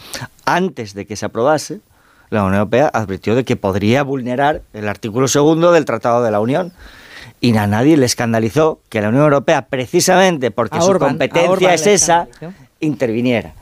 [0.45, 1.79] Antes de que se aprobase,
[2.29, 6.39] la Unión Europea advirtió de que podría vulnerar el artículo segundo del Tratado de la
[6.39, 6.71] Unión.
[7.41, 12.27] Y a nadie le escandalizó que la Unión Europea, precisamente porque su competencia es esa,
[12.79, 13.53] interviniera.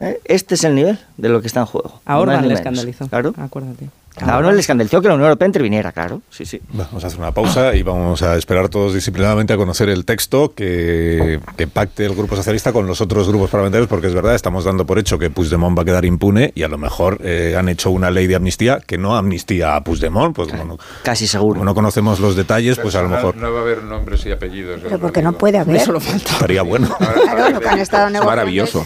[0.00, 0.20] ¿Eh?
[0.24, 2.00] Este es el nivel de lo que está en juego.
[2.04, 3.08] A Orban le escandalizó.
[3.08, 3.34] Claro.
[3.38, 3.88] Acuérdate.
[4.20, 6.20] Ahora le escandalizó que la Unión Europea interviniera, claro.
[6.30, 6.60] Sí, sí.
[6.72, 10.54] Vamos a hacer una pausa y vamos a esperar todos disciplinadamente a conocer el texto
[10.54, 11.40] que,
[11.72, 14.98] pacte el Grupo Socialista con los otros grupos parlamentarios, porque es verdad, estamos dando por
[14.98, 18.10] hecho que Puigdemont va a quedar impune y a lo mejor eh, han hecho una
[18.10, 20.34] ley de amnistía que no amnistía a Puigdemont.
[20.34, 20.48] Pues,
[21.02, 21.54] Casi seguro.
[21.54, 23.36] Como no conocemos los detalles, pues a lo mejor...
[23.36, 24.80] No va a haber nombres y apellidos.
[24.82, 25.76] Pero porque no puede haber.
[25.76, 26.32] Eso lo falta.
[26.32, 26.88] Estaría bueno.
[27.32, 28.84] Claro, han estado Maravilloso.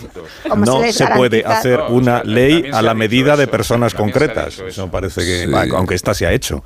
[0.57, 4.59] No se, puede hacer una ley a la medida de personas concretas.
[4.59, 5.49] Eso parece que...
[5.75, 6.63] Aunque esta se ha hecho.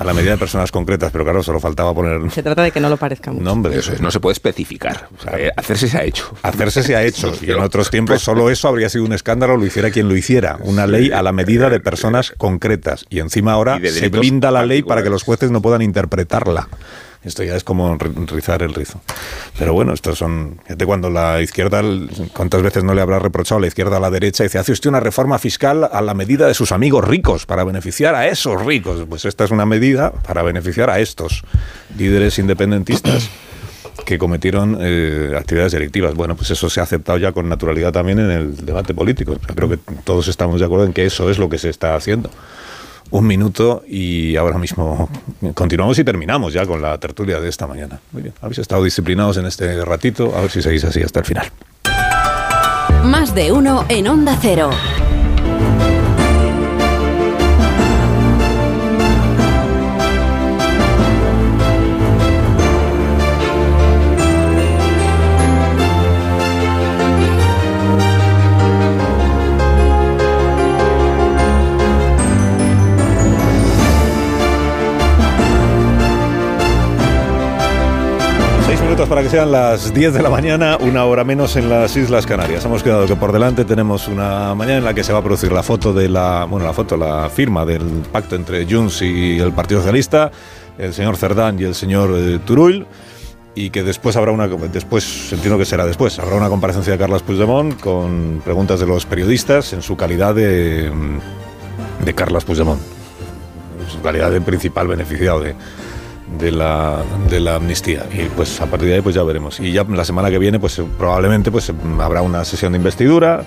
[0.00, 2.30] A la medida de personas concretas, pero claro, solo faltaba poner...
[2.30, 3.44] Se trata de que no lo parezca mucho.
[3.44, 3.78] Nombre.
[3.78, 5.08] Eso es, no se puede especificar.
[5.18, 6.32] O sea, eh, hacerse se ha hecho.
[6.42, 7.32] Hacerse se ha hecho.
[7.42, 10.56] Y en otros tiempos solo eso habría sido un escándalo, lo hiciera quien lo hiciera.
[10.62, 13.04] Una ley a la medida de personas concretas.
[13.10, 16.68] Y encima ahora Y se blinda la ley para que los jueces no puedan interpretarla.
[17.22, 19.02] Esto ya es como ri- rizar el rizo.
[19.58, 20.58] Pero bueno, estos son.
[20.64, 21.82] Fíjate cuando la izquierda,
[22.34, 24.42] ¿cuántas veces no le habrá reprochado a la izquierda a la derecha?
[24.42, 27.62] Y dice, hace usted una reforma fiscal a la medida de sus amigos ricos, para
[27.62, 29.04] beneficiar a esos ricos.
[29.06, 31.42] Pues esta es una medida para beneficiar a estos
[31.96, 33.28] líderes independentistas
[34.04, 36.14] que cometieron eh, actividades delictivas.
[36.14, 39.36] Bueno, pues eso se ha aceptado ya con naturalidad también en el debate político.
[39.54, 42.30] Creo que todos estamos de acuerdo en que eso es lo que se está haciendo.
[43.10, 45.10] Un minuto y ahora mismo
[45.54, 48.00] continuamos y terminamos ya con la tertulia de esta mañana.
[48.12, 51.26] Muy bien, habéis estado disciplinados en este ratito, a ver si seguís así hasta el
[51.26, 51.50] final.
[53.04, 54.70] Más de uno en Onda Cero.
[79.00, 82.26] Minutos para que sean las 10 de la mañana, una hora menos en las Islas
[82.26, 82.66] Canarias.
[82.66, 85.52] Hemos quedado que por delante tenemos una mañana en la que se va a producir
[85.52, 87.82] la foto de la, bueno, la foto, la firma del
[88.12, 90.30] pacto entre Junts y el Partido Socialista,
[90.76, 92.86] el señor Cerdán y el señor eh, Turull.
[93.54, 97.22] Y que después habrá una, después, entiendo que será después, habrá una comparecencia de Carlos
[97.22, 100.90] Puigdemont con preguntas de los periodistas en su calidad de,
[102.04, 102.80] de Carlos Puigdemont,
[103.82, 105.54] en su calidad de principal beneficiado de,
[106.38, 109.72] de la, de la amnistía y pues a partir de ahí pues ya veremos y
[109.72, 113.44] ya la semana que viene pues probablemente pues habrá una sesión de investidura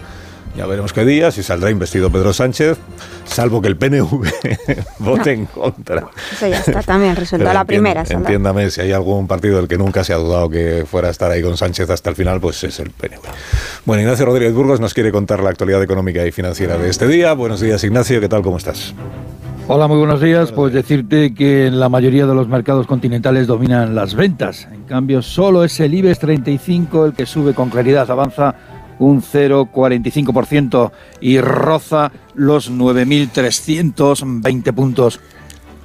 [0.55, 2.77] ya veremos qué día si saldrá investido Pedro Sánchez
[3.25, 4.23] salvo que el PNV
[4.99, 7.51] vote en contra Eso ya está también resuelto.
[7.51, 8.05] La primera.
[8.05, 8.19] saldrá.
[8.19, 11.31] entiéndame si hay algún partido del que nunca se ha dudado que fuera a estar
[11.31, 13.21] ahí con Sánchez hasta el final pues es el PNV
[13.85, 17.33] bueno Ignacio Rodríguez Burgos nos quiere contar la actualidad económica y financiera de este día
[17.33, 18.93] buenos días Ignacio ¿qué tal cómo estás?
[19.69, 20.51] Hola, muy buenos días.
[20.51, 24.67] Pues decirte que en la mayoría de los mercados continentales dominan las ventas.
[24.73, 28.11] En cambio, solo es el IBEX 35 el que sube con claridad.
[28.11, 28.55] Avanza
[28.99, 30.91] un 0,45%
[31.21, 35.21] y roza los 9.320 puntos.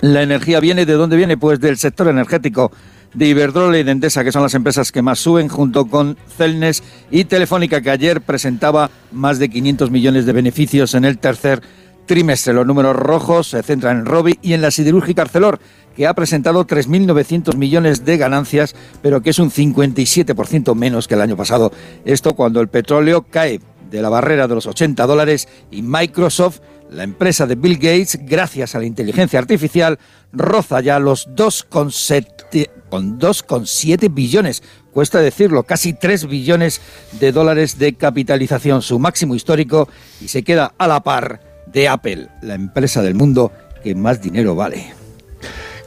[0.01, 1.37] La energía viene de dónde viene?
[1.37, 2.73] Pues del sector energético
[3.15, 6.83] de Iberdrola y de Endesa, que son las empresas que más suben, junto con Celnes
[7.13, 11.63] y Telefónica, que ayer presentaba más de 500 millones de beneficios en el tercer
[12.09, 12.53] trimestre.
[12.53, 15.61] Los números rojos se centran en Robi y en la siderúrgica Arcelor,
[15.95, 21.21] que ha presentado 3.900 millones de ganancias, pero que es un 57% menos que el
[21.21, 21.71] año pasado.
[22.05, 26.59] Esto cuando el petróleo cae de la barrera de los 80 dólares y Microsoft,
[26.91, 29.99] la empresa de Bill Gates, gracias a la inteligencia artificial,
[30.33, 36.81] roza ya los 2,7 con 2,7 billones, cuesta decirlo, casi 3 billones
[37.21, 39.89] de dólares de capitalización, su máximo histórico,
[40.21, 43.53] y se queda a la par de Apple, la empresa del mundo
[43.83, 44.93] que más dinero vale.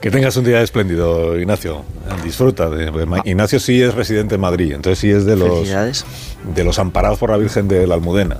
[0.01, 1.83] Que tengas un día espléndido, Ignacio.
[2.23, 2.69] Disfruta.
[2.69, 2.91] De,
[3.25, 5.69] Ignacio sí es residente en Madrid, entonces sí es de los
[6.55, 8.37] de los amparados por la Virgen de la Almudena.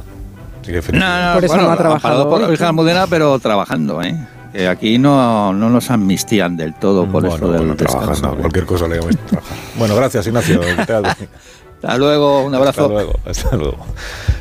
[0.62, 3.38] Así que No, no, Por eso bueno, no ha trabajado por la Virgen Almudena, pero
[3.38, 4.16] trabajando, ¿eh?
[4.54, 8.36] Que aquí no, no nos amnistían del todo por Bueno, eso del bueno, trabajas, descanso.
[8.36, 9.20] no, cualquier cosa le trabajar.
[9.78, 10.60] Bueno, gracias, Ignacio.
[11.84, 12.82] Hasta luego, un abrazo.
[12.84, 13.78] Hasta luego, hasta luego.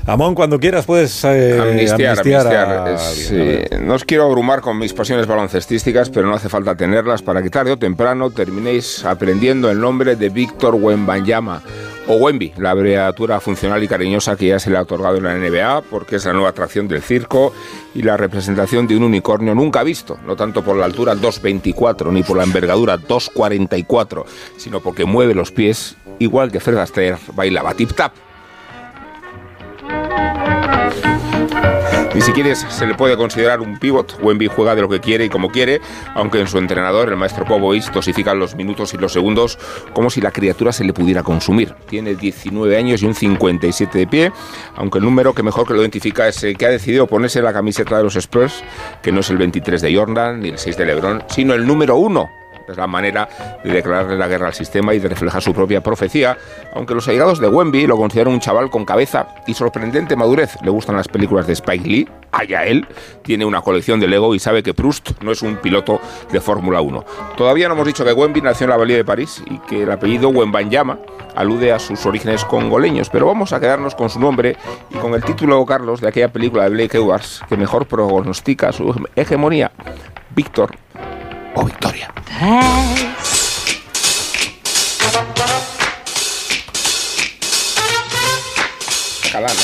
[0.07, 2.68] Amón, cuando quieras puedes eh, amnistiar, amnistiar amnistiar.
[2.68, 2.95] a-
[3.30, 7.43] eh, no os quiero abrumar con mis pasiones baloncestísticas, pero no hace falta tenerlas para
[7.43, 11.62] que tarde o temprano terminéis aprendiendo el nombre de Víctor Wembanyama,
[12.07, 15.34] o Wemby, la abreviatura funcional y cariñosa que ya se le ha otorgado en la
[15.34, 17.53] NBA, porque es la nueva atracción del circo
[17.94, 22.22] y la representación de un unicornio nunca visto, no tanto por la altura 2,24 ni
[22.22, 24.24] por la envergadura 2,44,
[24.57, 28.12] sino porque mueve los pies igual que Fred Astaire bailaba tip-tap.
[32.12, 34.18] Ni siquiera se le puede considerar un pivot.
[34.20, 35.80] Wemby juega de lo que quiere y como quiere,
[36.14, 39.58] aunque en su entrenador, el maestro Popovich, dosifica los minutos y los segundos
[39.92, 41.72] como si la criatura se le pudiera consumir.
[41.88, 44.32] Tiene 19 años y un 57 de pie,
[44.74, 47.52] aunque el número que mejor que lo identifica es el que ha decidido ponerse la
[47.52, 48.64] camiseta de los Spurs,
[49.02, 51.96] que no es el 23 de Jordan ni el 6 de LeBron, sino el número
[51.96, 52.40] 1
[52.70, 53.28] es la manera
[53.62, 56.36] de declararle la guerra al sistema y de reflejar su propia profecía,
[56.74, 60.56] aunque los allegados de Wemby lo consideran un chaval con cabeza y sorprendente madurez.
[60.62, 62.86] Le gustan las películas de Spike Lee, allá él,
[63.22, 66.00] tiene una colección de Lego y sabe que Proust no es un piloto
[66.30, 67.04] de Fórmula 1.
[67.36, 69.90] Todavía no hemos dicho que Wemby nació en la Valía de París y que el
[69.90, 70.98] apellido Wembanyama
[71.34, 74.56] alude a sus orígenes congoleños, pero vamos a quedarnos con su nombre
[74.90, 78.94] y con el título, Carlos, de aquella película de Blake Edwards que mejor pronostica su
[79.16, 79.70] hegemonía,
[80.34, 80.76] Víctor
[81.61, 82.08] o victoria.
[89.32, 89.55] Calán,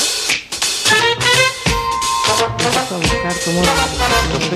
[2.29, 3.61] Vamos a buscar cómo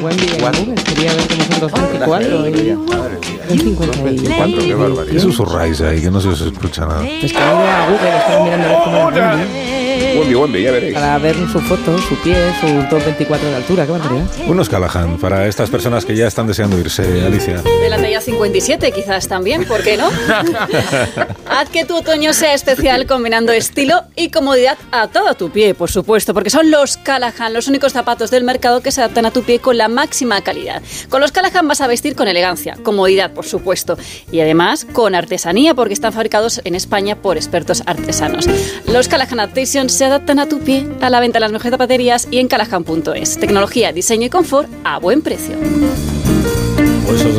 [0.00, 0.74] buen día en Google.
[0.84, 5.12] Quería ver cómo son 224 y un 50 y- qué barbaridad.
[5.12, 6.00] ¿Qué susurráis ahí?
[6.02, 7.00] Que no se os escucha nada.
[7.20, 9.69] Pues que no vea Google, estaba mirando a ver cómo es Wendy.
[10.18, 10.94] Wemby, Wemby, ya veréis.
[10.94, 14.26] Para ver su foto, su pie, sus 224 de altura, qué barbaridad.
[14.46, 17.62] Unos Callahan para estas personas que ya están deseando irse, Alicia.
[17.62, 20.08] De la talla 57 quizás también, ¿por qué no?
[21.48, 25.90] Haz que tu otoño sea especial combinando estilo y comodidad a todo tu pie, por
[25.90, 29.42] supuesto, porque son los Callahan, los únicos zapatos del mercado que se adaptan a tu
[29.42, 30.82] pie con la máxima calidad.
[31.08, 33.98] Con los Callahan vas a vestir con elegancia, comodidad, por supuesto,
[34.30, 38.46] y además con artesanía, porque están fabricados en España por expertos artesanos.
[38.86, 42.26] Los Callahan Adaptation se adaptan a tu pie, a la venta en las mejores zapaterías
[42.30, 43.38] y en callahan.es.
[43.38, 45.56] Tecnología, diseño y confort a buen precio.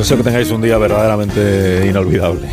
[0.02, 2.48] Deseo que tengáis un día verdaderamente inolvidable.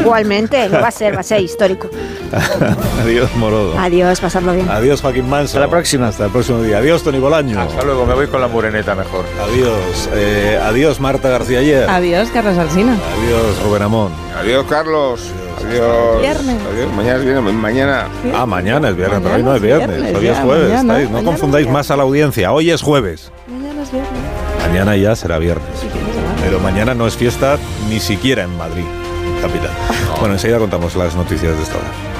[0.00, 1.90] Igualmente, lo va a ser, va a ser histórico.
[3.02, 3.78] Adiós, Morodo.
[3.78, 4.66] Adiós, pasarlo bien.
[4.70, 5.58] Adiós, Joaquín Manso.
[5.58, 6.08] Hasta la próxima.
[6.08, 6.78] Hasta el próximo día.
[6.78, 7.60] Adiós, Tony Bolaño.
[7.60, 9.26] Hasta luego, me voy con la moreneta mejor.
[9.44, 10.08] Adiós.
[10.14, 11.86] Eh, adiós, Marta García Ayer.
[11.90, 12.94] Adiós, Carlos Alsina.
[12.94, 14.12] Adiós, Rubén Amón.
[14.40, 15.20] Adiós, Carlos.
[15.68, 16.22] Adiós.
[16.22, 16.56] Viernes.
[16.72, 16.92] Adiós.
[16.96, 17.52] Mañana es viernes.
[17.54, 18.06] Mañana.
[18.34, 20.10] Ah, mañana es viernes, pero hoy no es Mañana viernes.
[20.12, 20.68] es Hoy es jueves.
[20.70, 20.82] mañana.
[20.82, 22.52] No mañana confundáis más a la audiencia.
[22.52, 23.30] Hoy es jueves.
[23.46, 24.12] Mañana es viernes.
[24.66, 25.66] Mañana ya será viernes.
[26.46, 27.58] Pero mañana no es fiesta
[27.88, 28.84] ni siquiera en Madrid,
[29.42, 29.72] capital.
[30.20, 32.15] Bueno, enseguida contamos las noticias de esta hora.